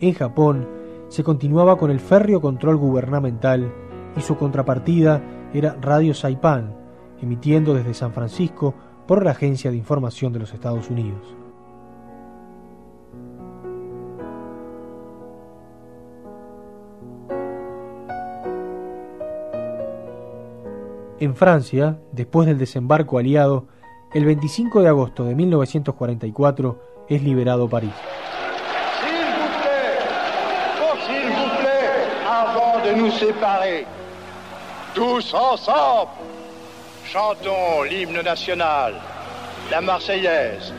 En 0.00 0.12
Japón, 0.12 0.68
se 1.08 1.24
continuaba 1.24 1.78
con 1.78 1.90
el 1.90 2.00
férreo 2.00 2.42
control 2.42 2.76
gubernamental 2.76 3.72
y 4.14 4.20
su 4.20 4.36
contrapartida 4.36 5.22
era 5.54 5.78
Radio 5.80 6.12
Saipan, 6.12 6.76
emitiendo 7.22 7.72
desde 7.72 7.94
San 7.94 8.12
Francisco 8.12 8.74
por 9.06 9.24
la 9.24 9.30
Agencia 9.30 9.70
de 9.70 9.78
Información 9.78 10.34
de 10.34 10.40
los 10.40 10.52
Estados 10.52 10.90
Unidos. 10.90 11.34
En 21.24 21.34
Francia, 21.34 21.96
después 22.12 22.46
del 22.46 22.58
desembarco 22.58 23.16
aliado, 23.16 23.64
el 24.12 24.26
25 24.26 24.82
de 24.82 24.88
agosto 24.88 25.24
de 25.24 25.34
1944 25.34 27.06
es 27.08 27.22
liberado 27.22 27.66
París. 27.66 27.94
S'il 29.00 29.24
vous 29.38 29.48
plaît, 29.62 30.00
oh 30.82 30.96
s'il 31.06 31.30
vous 31.30 31.48
plaît, 31.62 32.04
avant 32.28 32.78
de 32.84 32.92
nous 33.00 33.10
séparer, 33.10 33.86
tous 34.94 35.32
ensemble, 35.32 36.10
chantons 37.10 37.84
l'hymne 37.88 38.20
national, 38.20 38.92
la 39.70 39.80
Marseillaise. 39.80 40.74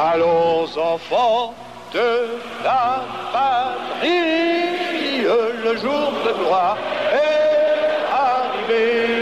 Allons 0.00 0.64
enfants 0.74 1.52
de 1.92 2.38
la 2.64 3.02
patrie, 3.30 5.20
le 5.64 5.76
jour 5.76 6.12
de 6.24 6.32
gloire 6.32 6.78
bem. 8.68 9.17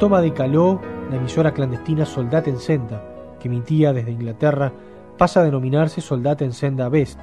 Toma 0.00 0.22
de 0.22 0.32
Caló, 0.32 0.80
la 1.10 1.16
emisora 1.16 1.52
clandestina 1.52 2.06
Soldat 2.06 2.48
en 2.48 2.58
Senda, 2.58 3.04
que 3.38 3.48
emitía 3.48 3.92
desde 3.92 4.10
Inglaterra, 4.10 4.72
pasa 5.18 5.40
a 5.40 5.44
denominarse 5.44 6.00
Soldat 6.00 6.40
en 6.40 6.54
Senda 6.54 6.88
West. 6.88 7.20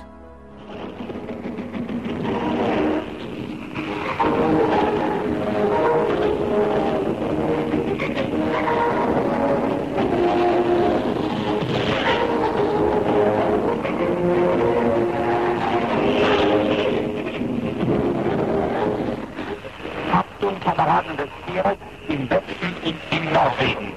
Kameraden 20.97 21.17
des 21.17 21.29
Tieres 21.45 21.77
im 22.07 22.29
Westen 22.29 22.75
und 22.83 22.95
in 23.11 23.33
Norwegen. 23.33 23.93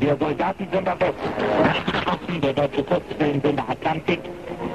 Der 0.00 0.16
Soldatensender 0.16 0.96
West, 1.00 1.14
angeschlossen 1.62 2.40
der 2.40 2.52
deutsche 2.52 2.82
Kurzwellensender 2.82 3.64
Atlantik, 3.68 4.20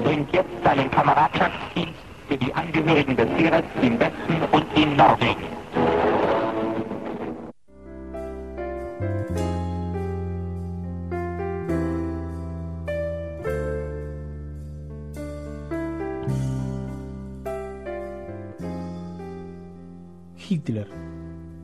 bringt 0.02 0.32
jetzt 0.32 0.48
seinen 0.64 0.90
Kameradschaftsdienst 0.90 2.00
für 2.28 2.36
die 2.38 2.54
Angehörigen 2.54 3.16
des 3.16 3.28
Tieres 3.36 3.62
im 3.82 4.00
Westen 4.00 4.42
und 4.52 4.78
in 4.78 4.96
Norwegen. 4.96 5.59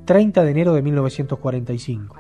30 0.07 0.43
de 0.45 0.51
enero 0.51 0.73
de 0.73 0.83
1945. 0.83 2.17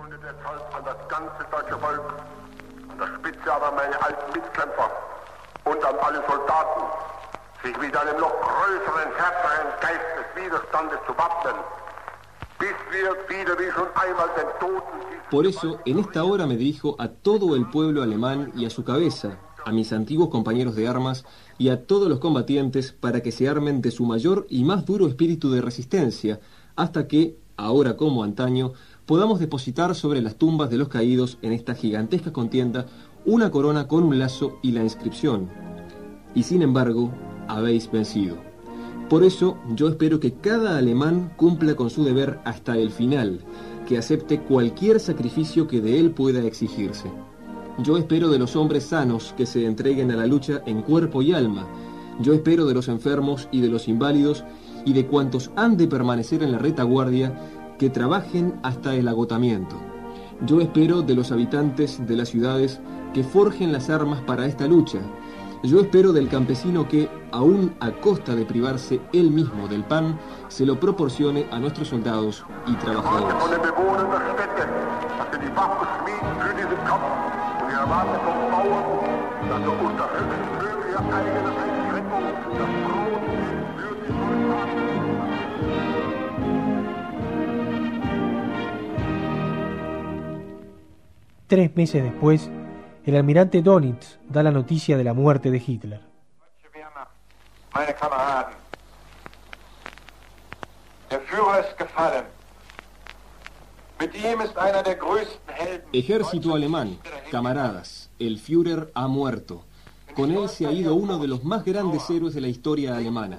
Por 15.30 15.47
eso, 15.47 15.80
en 15.84 15.99
esta 15.99 16.24
hora 16.24 16.47
me 16.47 16.57
dirijo 16.57 16.97
a 16.99 17.09
todo 17.09 17.57
el 17.57 17.68
pueblo 17.70 18.03
alemán 18.03 18.53
y 18.57 18.64
a 18.64 18.70
su 18.70 18.84
cabeza, 18.84 19.39
a 19.64 19.72
mis 19.72 19.93
antiguos 19.93 20.28
compañeros 20.28 20.76
de 20.76 20.87
armas 20.87 21.24
y 21.59 21.68
a 21.70 21.87
todos 21.87 22.09
los 22.09 22.20
combatientes 22.20 22.93
para 22.93 23.22
que 23.22 23.32
se 23.32 23.49
armen 23.49 23.80
de 23.80 23.91
su 23.91 24.05
mayor 24.05 24.47
y 24.49 24.64
más 24.64 24.87
duro 24.87 25.09
espíritu 25.09 25.51
de 25.51 25.61
resistencia, 25.61 26.41
hasta 26.76 27.09
que, 27.09 27.37
ahora 27.57 27.96
como 27.96 28.22
antaño, 28.22 28.72
podamos 29.07 29.40
depositar 29.40 29.94
sobre 29.94 30.20
las 30.20 30.36
tumbas 30.36 30.70
de 30.70 30.78
los 30.78 30.88
caídos 30.88 31.38
en 31.42 31.52
esta 31.52 31.74
gigantesca 31.74 32.32
contienda 32.32 32.86
una 33.24 33.50
corona 33.50 33.88
con 33.88 34.04
un 34.04 34.18
lazo 34.18 34.59
y 34.62 34.72
la 34.72 34.82
inscripción. 34.82 35.48
Y 36.34 36.42
sin 36.42 36.62
embargo, 36.62 37.11
habéis 37.48 37.90
vencido. 37.90 38.36
Por 39.09 39.22
eso 39.22 39.57
yo 39.74 39.88
espero 39.88 40.18
que 40.18 40.34
cada 40.34 40.76
alemán 40.76 41.32
cumpla 41.36 41.76
con 41.76 41.90
su 41.90 42.04
deber 42.04 42.40
hasta 42.44 42.76
el 42.76 42.90
final, 42.90 43.40
que 43.86 43.98
acepte 43.98 44.40
cualquier 44.40 44.98
sacrificio 44.98 45.68
que 45.68 45.80
de 45.80 46.00
él 46.00 46.11
pueda 46.11 46.40
exigirse. 46.40 47.11
Yo 47.78 47.98
espero 47.98 48.30
de 48.30 48.38
los 48.38 48.57
hombres 48.57 48.84
sanos 48.84 49.32
que 49.36 49.46
se 49.46 49.64
entreguen 49.64 50.11
a 50.11 50.16
la 50.16 50.26
lucha 50.26 50.62
en 50.66 50.82
cuerpo 50.82 51.22
y 51.22 51.32
alma. 51.32 51.66
Yo 52.20 52.32
espero 52.32 52.66
de 52.66 52.74
los 52.74 52.88
enfermos 52.88 53.48
y 53.52 53.61
de 53.61 53.68
los 53.68 53.86
inválidos 53.86 54.44
y 54.87 54.95
de 54.95 55.07
cuantos 55.07 55.51
han 55.57 55.76
de 55.76 55.87
permanecer 55.87 56.43
en 56.43 56.53
la 56.53 56.59
retaguardia 56.59 57.34
que 57.78 57.91
trabajen 57.91 58.55
hasta 58.62 58.95
el 58.95 59.09
agotamiento. 59.09 59.76
Yo 60.47 60.61
espero 60.61 61.03
de 61.03 61.14
los 61.14 61.32
habitantes 61.32 62.07
de 62.07 62.16
las 62.16 62.30
ciudades 62.30 62.80
que 63.12 63.24
forjen 63.24 63.72
las 63.72 63.91
armas 63.91 64.22
para 64.22 64.47
esta 64.47 64.66
lucha. 64.66 65.01
Yo 65.62 65.80
espero 65.80 66.12
del 66.12 66.28
campesino 66.28 66.89
que, 66.89 67.09
aún 67.32 67.74
a 67.80 67.91
costa 67.91 68.34
de 68.34 68.45
privarse 68.45 69.01
él 69.12 69.30
mismo 69.30 69.66
del 69.68 69.84
pan, 69.84 70.18
se 70.49 70.64
lo 70.64 70.78
proporcione 70.78 71.47
a 71.51 71.59
nuestros 71.59 71.89
soldados 71.89 72.45
y 72.66 72.74
trabajadores. 72.74 73.34
Tres 91.49 91.76
meses 91.76 92.03
después, 92.03 92.51
el 93.05 93.14
almirante 93.14 93.62
Donitz 93.62 94.18
da 94.28 94.42
la 94.42 94.51
noticia 94.51 94.97
de 94.97 95.05
la 95.05 95.14
muerte 95.14 95.53
de 95.53 95.62
Hitler. 95.64 96.01
Ejército 105.92 106.53
alemán, 106.53 106.99
camaradas, 107.30 108.11
el 108.18 108.40
Führer 108.40 108.90
ha 108.94 109.07
muerto. 109.07 109.64
Con 110.16 110.32
él 110.32 110.49
se 110.49 110.66
ha 110.66 110.72
ido 110.72 110.97
uno 110.97 111.18
de 111.18 111.28
los 111.28 111.44
más 111.44 111.64
grandes 111.64 112.11
héroes 112.11 112.34
de 112.34 112.40
la 112.40 112.49
historia 112.49 112.97
alemana. 112.97 113.38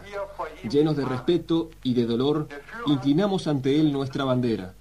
Llenos 0.70 0.96
de 0.96 1.04
respeto 1.04 1.72
y 1.84 1.94
de 1.94 2.06
dolor, 2.06 2.48
inclinamos 2.86 3.48
ante 3.48 3.78
él 3.82 3.92
nuestra 3.92 4.24
bandera. 4.24 4.76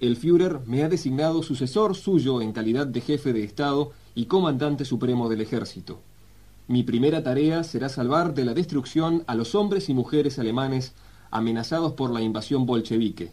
El 0.00 0.16
Führer 0.16 0.60
me 0.64 0.84
ha 0.84 0.88
designado 0.88 1.42
sucesor 1.42 1.96
suyo 1.96 2.40
en 2.40 2.52
calidad 2.52 2.86
de 2.86 3.00
jefe 3.00 3.32
de 3.32 3.42
Estado 3.42 3.90
y 4.14 4.26
comandante 4.26 4.84
supremo 4.84 5.28
del 5.28 5.40
ejército. 5.40 6.00
Mi 6.68 6.84
primera 6.84 7.22
tarea 7.22 7.64
será 7.64 7.88
salvar 7.88 8.34
de 8.34 8.44
la 8.44 8.54
destrucción 8.54 9.24
a 9.26 9.34
los 9.34 9.54
hombres 9.54 9.88
y 9.88 9.94
mujeres 9.94 10.38
alemanes 10.38 10.92
amenazados 11.30 11.94
por 11.94 12.12
la 12.12 12.20
invasión 12.20 12.64
bolchevique. 12.64 13.32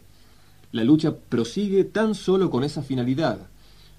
La 0.71 0.83
lucha 0.83 1.15
prosigue 1.15 1.83
tan 1.83 2.15
solo 2.15 2.49
con 2.49 2.63
esa 2.63 2.81
finalidad. 2.81 3.47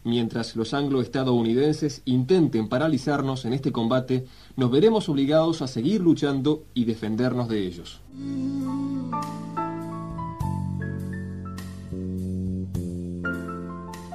Mientras 0.03 0.57
los 0.57 0.75
anglo-estadounidenses 0.75 2.03
intenten 2.05 2.69
paralizarnos 2.69 3.45
en 3.45 3.53
este 3.53 3.73
combate, 3.73 4.27
nos 4.57 4.71
veremos 4.71 5.09
obligados 5.09 5.63
a 5.63 5.69
seguir 5.69 6.01
luchando 6.01 6.65
y 6.75 6.85
defendernos 6.85 7.49
de 7.49 7.67
ellos. 7.67 8.01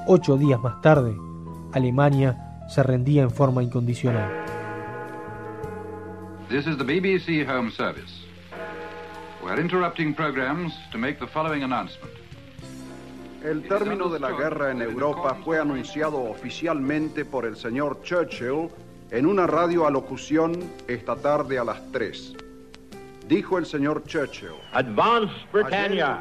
Ocho 0.06 0.36
días 0.36 0.60
más 0.60 0.80
tarde, 0.80 1.16
Alemania 1.72 2.64
se 2.68 2.82
rendía 2.82 3.22
en 3.22 3.30
forma 3.30 3.62
incondicional. 3.62 4.30
This 6.48 6.66
is 6.66 6.76
the 6.76 6.84
BBC 6.84 7.48
Home 7.48 7.70
Service. 7.70 8.26
We're 9.42 9.60
interrupting 9.60 10.14
programs 10.14 10.72
to 10.92 10.98
make 10.98 11.18
the 11.18 11.26
following 11.26 11.62
announcement. 11.62 12.12
El 13.42 13.66
término 13.66 14.08
de 14.08 14.20
la 14.20 14.30
guerra 14.30 14.70
en 14.70 14.82
Europa 14.82 15.36
fue 15.44 15.58
anunciado 15.58 16.22
oficialmente 16.22 17.24
por 17.24 17.44
el 17.44 17.56
señor 17.56 18.00
Churchill 18.02 18.68
en 19.10 19.26
una 19.26 19.46
radioalocución 19.48 20.52
esta 20.86 21.16
tarde 21.16 21.58
a 21.58 21.64
las 21.64 21.90
3. 21.90 22.36
Dijo 23.28 23.58
el 23.58 23.66
señor 23.66 24.02
Churchill. 24.04 24.56
Advance 24.72 25.32
Britannia. 25.52 26.18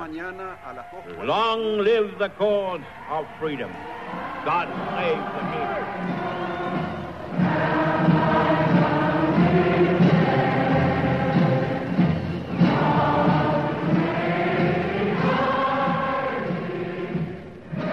Long 1.24 1.80
live 1.80 2.18
the 2.20 2.30
cause 2.38 2.82
of 3.10 3.26
freedom. 3.40 3.72
God 4.46 4.68
save 4.96 5.18
the 5.36 5.42
king. 5.52 6.12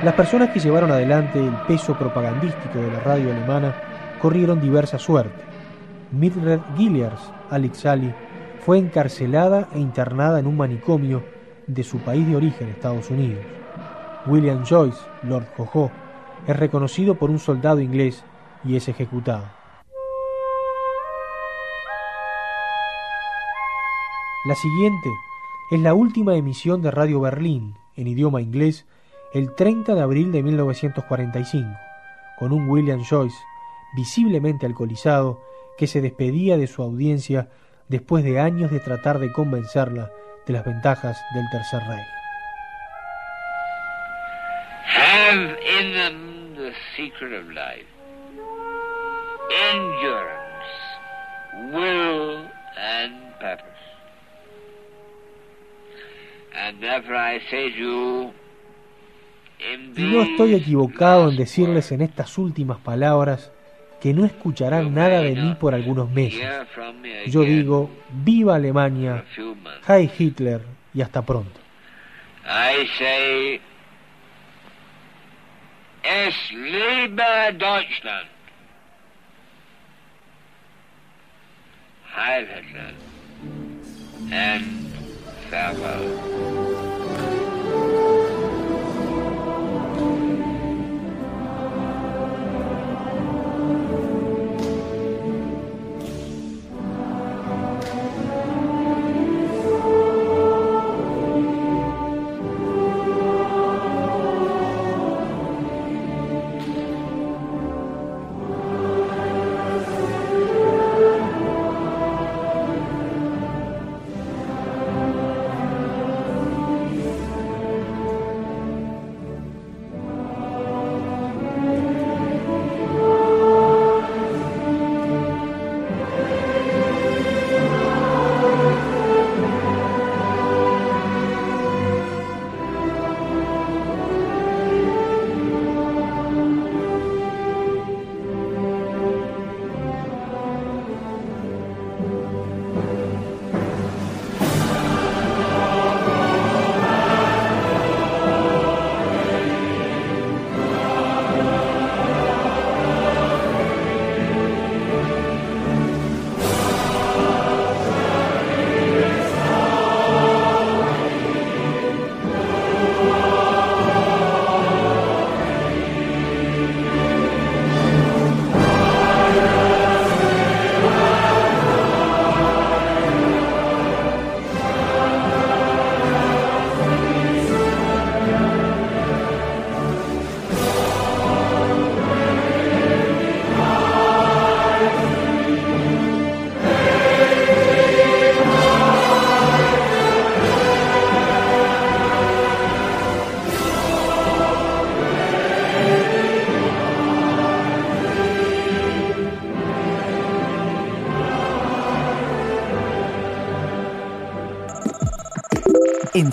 Las 0.05 0.15
personas 0.15 0.51
que 0.51 0.61
llevaron 0.61 0.93
adelante 0.93 1.41
el 1.41 1.55
peso 1.67 1.99
propagandístico 1.99 2.79
de 2.79 2.93
la 2.93 3.01
radio 3.01 3.33
alemana 3.33 3.75
corrieron 4.23 4.61
diversa 4.61 4.97
suerte. 4.99 5.43
Mildred 6.13 6.61
Gilliers, 6.77 7.21
Alex 7.51 7.79
Sally, 7.79 8.15
fue 8.69 8.77
encarcelada 8.77 9.71
e 9.73 9.79
internada 9.79 10.39
en 10.39 10.47
un 10.47 10.59
manicomio 10.59 11.25
de 11.67 11.83
su 11.83 12.01
país 12.01 12.29
de 12.29 12.37
origen, 12.37 12.69
Estados 12.69 13.09
Unidos. 13.09 13.43
William 14.27 14.63
Joyce, 14.63 14.99
Lord 15.23 15.47
Jojo, 15.57 15.91
es 16.47 16.55
reconocido 16.55 17.15
por 17.15 17.31
un 17.31 17.39
soldado 17.39 17.81
inglés 17.81 18.23
y 18.63 18.77
es 18.77 18.87
ejecutado. 18.87 19.45
La 24.47 24.55
siguiente 24.55 25.09
es 25.71 25.81
la 25.81 25.95
última 25.95 26.37
emisión 26.37 26.83
de 26.83 26.91
Radio 26.91 27.21
Berlín 27.23 27.75
en 27.97 28.07
idioma 28.07 28.43
inglés 28.43 28.85
el 29.33 29.55
30 29.55 29.95
de 29.95 30.03
abril 30.03 30.31
de 30.31 30.43
1945, 30.43 31.71
con 32.39 32.53
un 32.53 32.69
William 32.69 33.03
Joyce 33.03 33.39
visiblemente 33.97 34.67
alcoholizado 34.67 35.41
que 35.79 35.87
se 35.87 36.03
despedía 36.03 36.59
de 36.59 36.67
su 36.67 36.83
audiencia 36.83 37.49
después 37.89 38.25
de 38.25 38.41
años 38.41 38.71
de 38.71 38.81
tratar 38.81 39.19
de 39.19 39.33
convencerla 39.33 40.11
de 40.47 40.53
las 40.53 40.65
ventajas 40.65 41.19
del 41.35 41.45
Tercer 41.51 41.81
Reich. 41.89 42.07
Have 44.87 45.59
in 45.61 45.93
them 45.93 46.55
the 46.55 46.73
secret 46.97 47.33
of 47.33 47.49
life, 47.51 47.87
endurance, 49.71 50.73
will, 51.73 52.49
and 52.77 53.15
purpose. 53.39 53.65
And 56.55 56.81
therefore 56.81 57.17
I 57.17 57.41
say 57.51 57.71
to 57.71 57.79
you, 57.79 58.33
Y 59.61 60.03
no 60.03 60.23
estoy 60.23 60.55
equivocado 60.55 61.29
en 61.29 61.37
decirles 61.37 61.91
en 61.91 62.01
estas 62.03 62.39
últimas 62.39 62.79
palabras 62.79 63.53
que 64.01 64.15
no 64.15 64.25
escucharán 64.25 64.95
nada 64.95 65.21
de 65.21 65.35
mí 65.35 65.55
por 65.59 65.75
algunos 65.75 66.11
meses. 66.11 66.47
Yo 67.27 67.43
digo, 67.43 67.91
viva 68.11 68.57
Alemania, 68.57 69.25
Heil 69.87 70.11
Hitler 70.17 70.63
y 70.95 71.03
hasta 71.03 71.23
pronto. 71.23 71.61
I 72.45 72.87
say, 72.99 73.61
es 76.03 76.53
lebe 76.53 77.53
Deutschland. 77.53 78.29
Heil 82.17 82.47
Hitler. 82.47 82.95
And 84.31 84.93
farewell. 85.51 86.28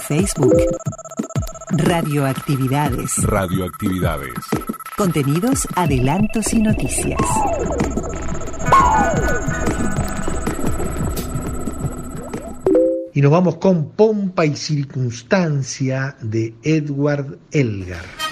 Facebook. 0.07 0.55
Radioactividades. 1.71 3.23
Radioactividades. 3.23 4.33
Contenidos, 4.95 5.67
adelantos 5.75 6.53
y 6.53 6.61
noticias. 6.61 7.19
Y 13.13 13.21
nos 13.21 13.31
vamos 13.31 13.55
con 13.57 13.89
Pompa 13.91 14.45
y 14.45 14.55
Circunstancia 14.55 16.15
de 16.21 16.53
Edward 16.63 17.39
Elgar. 17.51 18.24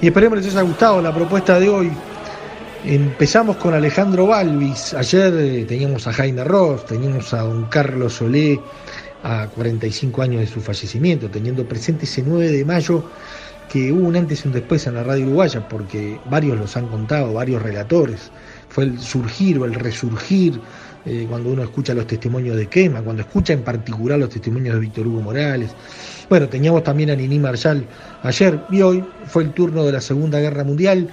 Y 0.00 0.08
esperemos 0.08 0.38
les 0.38 0.48
haya 0.48 0.60
gustado 0.62 1.00
la 1.00 1.14
propuesta 1.14 1.58
de 1.58 1.70
hoy. 1.70 1.90
Empezamos 2.84 3.56
con 3.56 3.72
Alejandro 3.72 4.26
Balvis. 4.26 4.92
Ayer 4.92 5.32
eh, 5.34 5.64
teníamos 5.64 6.06
a 6.06 6.12
Jaime 6.12 6.44
Ross, 6.44 6.84
teníamos 6.84 7.32
a 7.32 7.38
don 7.38 7.64
Carlos 7.64 8.12
Solé 8.12 8.60
a 9.22 9.48
45 9.48 10.20
años 10.20 10.40
de 10.42 10.46
su 10.46 10.60
fallecimiento, 10.60 11.30
teniendo 11.30 11.66
presente 11.66 12.04
ese 12.04 12.22
9 12.22 12.52
de 12.52 12.64
mayo 12.66 13.04
que 13.70 13.90
hubo 13.90 14.06
un 14.06 14.16
antes 14.16 14.44
y 14.44 14.48
un 14.48 14.54
después 14.54 14.86
en 14.86 14.94
la 14.94 15.02
radio 15.02 15.24
uruguaya, 15.24 15.66
porque 15.66 16.20
varios 16.28 16.58
los 16.58 16.76
han 16.76 16.88
contado, 16.88 17.32
varios 17.32 17.62
relatores. 17.62 18.30
Fue 18.68 18.84
el 18.84 18.98
surgir 19.00 19.58
o 19.58 19.64
el 19.64 19.74
resurgir 19.74 20.60
eh, 21.06 21.26
cuando 21.28 21.50
uno 21.50 21.62
escucha 21.62 21.94
los 21.94 22.06
testimonios 22.06 22.56
de 22.56 22.66
Quema, 22.66 23.00
cuando 23.00 23.22
escucha 23.22 23.54
en 23.54 23.62
particular 23.62 24.18
los 24.18 24.28
testimonios 24.28 24.74
de 24.74 24.80
Víctor 24.80 25.06
Hugo 25.06 25.22
Morales. 25.22 25.70
Bueno, 26.28 26.48
teníamos 26.48 26.82
también 26.82 27.10
a 27.10 27.16
Nini 27.16 27.38
Marshall 27.38 27.88
ayer 28.22 28.66
y 28.68 28.82
hoy 28.82 29.08
fue 29.26 29.44
el 29.44 29.52
turno 29.52 29.84
de 29.84 29.92
la 29.92 30.00
Segunda 30.00 30.40
Guerra 30.40 30.64
Mundial 30.64 31.08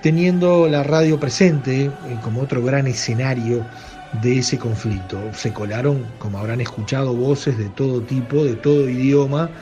teniendo 0.00 0.68
la 0.68 0.82
radio 0.82 1.18
presente 1.18 1.98
eh, 2.04 2.18
como 2.20 2.42
otro 2.42 2.62
gran 2.62 2.86
escenario 2.86 3.68
de 4.12 4.38
ese 4.38 4.58
conflicto. 4.58 5.32
Se 5.34 5.52
colaron, 5.54 6.12
como 6.18 6.38
habrán 6.38 6.60
escuchado, 6.60 7.14
voces 7.16 7.56
de 7.58 7.70
todo 7.70 8.04
tipo, 8.04 8.44
de 8.44 8.56
todo 8.56 8.88
idioma, 8.88 9.52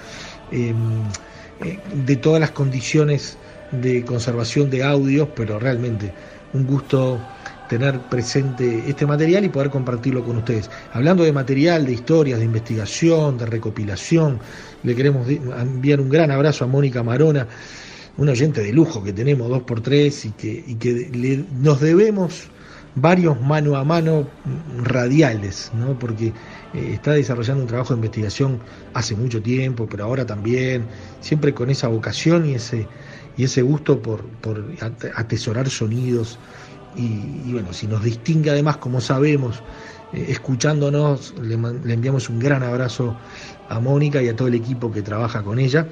em, 0.50 1.04
eh, 1.60 1.82
de 1.94 2.16
todas 2.16 2.40
las 2.40 2.50
condiciones 2.52 3.38
de 3.70 4.04
conservación 4.04 4.68
de 4.70 4.82
audios, 4.84 5.30
pero 5.36 5.58
realmente 5.60 6.14
un 6.52 6.66
gusto 6.66 7.31
tener 7.72 7.98
presente 8.00 8.84
este 8.86 9.06
material 9.06 9.46
y 9.46 9.48
poder 9.48 9.70
compartirlo 9.70 10.22
con 10.22 10.36
ustedes. 10.36 10.68
Hablando 10.92 11.24
de 11.24 11.32
material, 11.32 11.86
de 11.86 11.94
historias, 11.94 12.38
de 12.38 12.44
investigación, 12.44 13.38
de 13.38 13.46
recopilación, 13.46 14.38
le 14.82 14.94
queremos 14.94 15.26
enviar 15.26 15.98
un 15.98 16.10
gran 16.10 16.30
abrazo 16.30 16.64
a 16.64 16.66
Mónica 16.66 17.02
Marona, 17.02 17.46
un 18.18 18.28
oyente 18.28 18.60
de 18.60 18.74
lujo 18.74 19.02
que 19.02 19.14
tenemos 19.14 19.48
dos 19.48 19.62
por 19.62 19.80
tres 19.80 20.26
y 20.26 20.32
que, 20.32 20.62
y 20.66 20.74
que 20.74 21.46
nos 21.62 21.80
debemos 21.80 22.50
varios 22.94 23.40
mano 23.40 23.74
a 23.76 23.84
mano 23.84 24.28
radiales, 24.82 25.70
¿no? 25.74 25.98
porque 25.98 26.26
eh, 26.26 26.90
está 26.92 27.12
desarrollando 27.12 27.62
un 27.62 27.68
trabajo 27.68 27.94
de 27.94 28.00
investigación 28.00 28.58
hace 28.92 29.16
mucho 29.16 29.40
tiempo, 29.40 29.88
pero 29.90 30.04
ahora 30.04 30.26
también, 30.26 30.84
siempre 31.22 31.54
con 31.54 31.70
esa 31.70 31.88
vocación 31.88 32.44
y 32.44 32.52
ese, 32.56 32.86
y 33.38 33.44
ese 33.44 33.62
gusto 33.62 34.02
por, 34.02 34.22
por 34.42 34.62
atesorar 35.16 35.70
sonidos. 35.70 36.38
Y, 36.96 37.52
bueno, 37.52 37.72
si 37.72 37.86
nos 37.86 38.02
distingue 38.02 38.50
además, 38.50 38.76
como 38.76 39.00
sabemos, 39.00 39.62
eh, 40.12 40.26
escuchándonos, 40.28 41.34
le, 41.40 41.54
enviamos 41.54 42.28
un 42.28 42.38
gran 42.38 42.62
abrazo 42.62 43.16
a 43.68 43.80
Mónica 43.80 44.22
y 44.22 44.28
a 44.28 44.36
todo 44.36 44.48
el 44.48 44.54
equipo 44.54 44.92
que 44.92 45.02
trabaja 45.02 45.42
con 45.42 45.58
ella. 45.58 45.86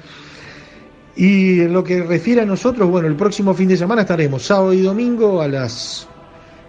Y 1.15 1.61
en 1.61 1.73
lo 1.73 1.83
que 1.83 2.03
refiere 2.03 2.41
a 2.41 2.45
nosotros, 2.45 2.89
bueno, 2.89 3.07
el 3.07 3.15
próximo 3.15 3.53
fin 3.53 3.67
de 3.67 3.77
semana 3.77 4.01
estaremos 4.01 4.43
sábado 4.43 4.73
y 4.73 4.81
domingo 4.81 5.41
a 5.41 5.47
las 5.47 6.07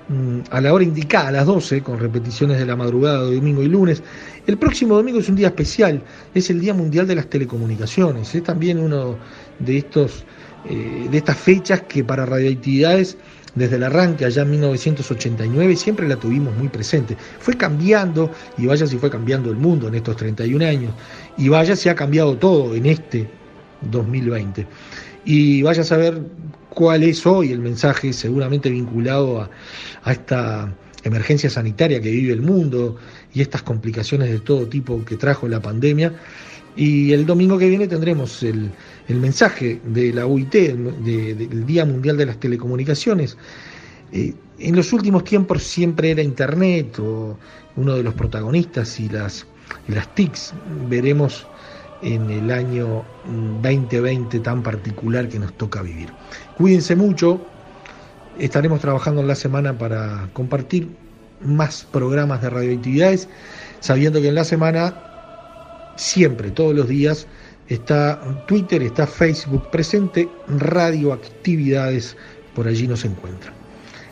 mm, 0.09 0.41
a 0.51 0.61
la 0.61 0.73
hora 0.73 0.83
indicada, 0.83 1.29
a 1.29 1.33
las 1.33 1.47
12, 1.47 1.83
con 1.83 2.01
repeticiones 2.01 2.59
de 2.59 2.67
la 2.67 2.75
madrugada 2.75 3.25
de 3.25 3.37
domingo 3.37 3.63
y 3.63 3.69
lunes. 3.69 4.03
El 4.47 4.57
próximo 4.57 4.97
domingo 4.97 5.21
es 5.21 5.29
un 5.29 5.37
día 5.37 5.49
especial, 5.49 6.03
es 6.35 6.51
el 6.51 6.61
Día 6.61 6.75
Mundial 6.75 7.07
de 7.07 7.15
las 7.15 7.27
Telecomunicaciones. 7.27 8.35
Es 8.35 8.43
también 8.43 8.79
uno 8.79 9.17
de 9.61 9.79
estos 9.79 10.25
eh, 10.65 11.09
de 11.11 11.19
estas 11.19 11.39
fechas 11.39 11.83
que 11.83 12.05
para 12.05 12.25
radioactividades 12.25 13.17
desde 13.55 13.77
el 13.77 13.85
arranque 13.85 14.25
allá 14.25 14.43
en 14.43 14.51
1989 14.51 15.77
siempre 15.77 16.09
la 16.09 16.17
tuvimos 16.17 16.57
muy 16.57 16.69
presente. 16.69 17.17
Fue 17.39 17.57
cambiando, 17.57 18.31
y 18.57 18.67
vaya 18.67 18.87
si 18.87 18.99
fue 18.99 19.11
cambiando 19.11 19.51
el 19.51 19.57
mundo 19.57 19.89
en 19.89 19.95
estos 19.95 20.17
31 20.17 20.65
años, 20.65 20.95
y 21.37 21.49
vaya 21.49 21.77
si 21.77 21.89
ha 21.89 21.95
cambiado 21.95 22.37
todo 22.37 22.75
en 22.75 22.87
este 22.87 23.29
2020. 23.91 24.67
Y 25.25 25.63
vaya 25.63 25.83
a 25.83 25.85
saber 25.85 26.21
cuál 26.71 27.03
es 27.03 27.27
hoy 27.27 27.53
el 27.53 27.61
mensaje, 27.61 28.13
seguramente 28.13 28.71
vinculado 28.71 29.43
a, 29.43 29.51
a 30.05 30.13
esta 30.13 30.75
emergencia 31.05 31.51
sanitaria 31.51 32.01
que 32.01 32.11
vive 32.11 32.33
el 32.33 32.43
mundo 32.43 32.97
y 33.35 33.41
estas 33.41 33.63
complicaciones 33.63 34.31
de 34.31 34.41
todo 34.41 34.67
tipo 34.67 35.05
que 35.05 35.17
trajo 35.17 35.49
la 35.49 35.61
pandemia. 35.61 36.15
Y 36.77 37.13
el 37.13 37.27
domingo 37.27 37.59
que 37.59 37.69
viene 37.69 37.87
tendremos 37.87 38.43
el, 38.43 38.71
el 39.09 39.21
mensaje 39.21 39.81
de 39.85 40.13
la 40.13 40.27
UIT, 40.27 40.53
del 40.53 41.67
Día 41.67 41.85
Mundial 41.85 42.17
de 42.17 42.27
las 42.27 42.41
Telecomunicaciones. 42.41 43.37
Eh, 44.13 44.35
en 44.59 44.77
los 44.77 44.93
últimos 44.93 45.25
tiempos 45.25 45.63
siempre 45.63 46.11
era 46.11 46.23
Internet 46.23 46.99
o 46.99 47.37
uno 47.77 47.95
de 47.95 48.03
los 48.03 48.15
protagonistas 48.15 49.01
y 49.01 49.09
las, 49.09 49.47
y 49.89 49.93
las 49.93 50.15
TICs. 50.15 50.55
Veremos 50.89 51.47
en 52.03 52.31
el 52.31 52.51
año 52.51 53.05
2020 53.63 54.39
mm, 54.39 54.43
tan 54.43 54.63
particular 54.63 55.29
que 55.29 55.39
nos 55.39 55.53
toca 55.57 55.83
vivir. 55.83 56.11
Cuídense 56.57 56.97
mucho, 56.97 57.41
estaremos 58.39 58.81
trabajando 58.81 59.21
en 59.21 59.29
la 59.29 59.35
semana 59.35 59.77
para 59.79 60.29
compartir 60.33 60.89
más 61.41 61.87
programas 61.91 62.43
de 62.43 62.51
radioactividades, 62.51 63.29
sabiendo 63.81 64.21
que 64.21 64.29
en 64.29 64.35
la 64.35 64.45
semana, 64.45 64.95
siempre, 65.97 66.51
todos 66.51 66.75
los 66.75 66.89
días, 66.89 67.27
está 67.69 68.21
Twitter, 68.47 68.83
está 68.83 69.07
Facebook 69.07 69.71
presente, 69.71 70.29
radioactividades, 70.49 72.17
por 72.55 72.69
allí 72.69 72.87
nos 72.87 73.05
encuentran. 73.05 73.55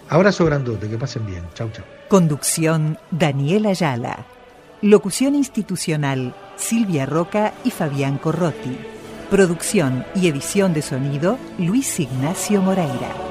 Abrazo 0.09 0.45
grandote, 0.45 0.89
que 0.89 0.99
pasen 0.99 1.25
bien. 1.27 1.45
Chau, 1.55 1.71
chau. 1.71 1.85
Conducción 2.09 2.99
Daniela 3.11 3.71
Ayala. 3.71 4.27
Locución 4.83 5.35
institucional 5.35 6.35
Silvia 6.57 7.07
Roca 7.07 7.55
y 7.65 7.71
Fabián 7.71 8.19
Corrotti. 8.19 8.77
Producción 9.31 10.05
y 10.15 10.27
edición 10.27 10.75
de 10.75 10.83
sonido 10.83 11.39
Luis 11.59 12.01
Ignacio 12.01 12.61
Moreira. 12.61 13.30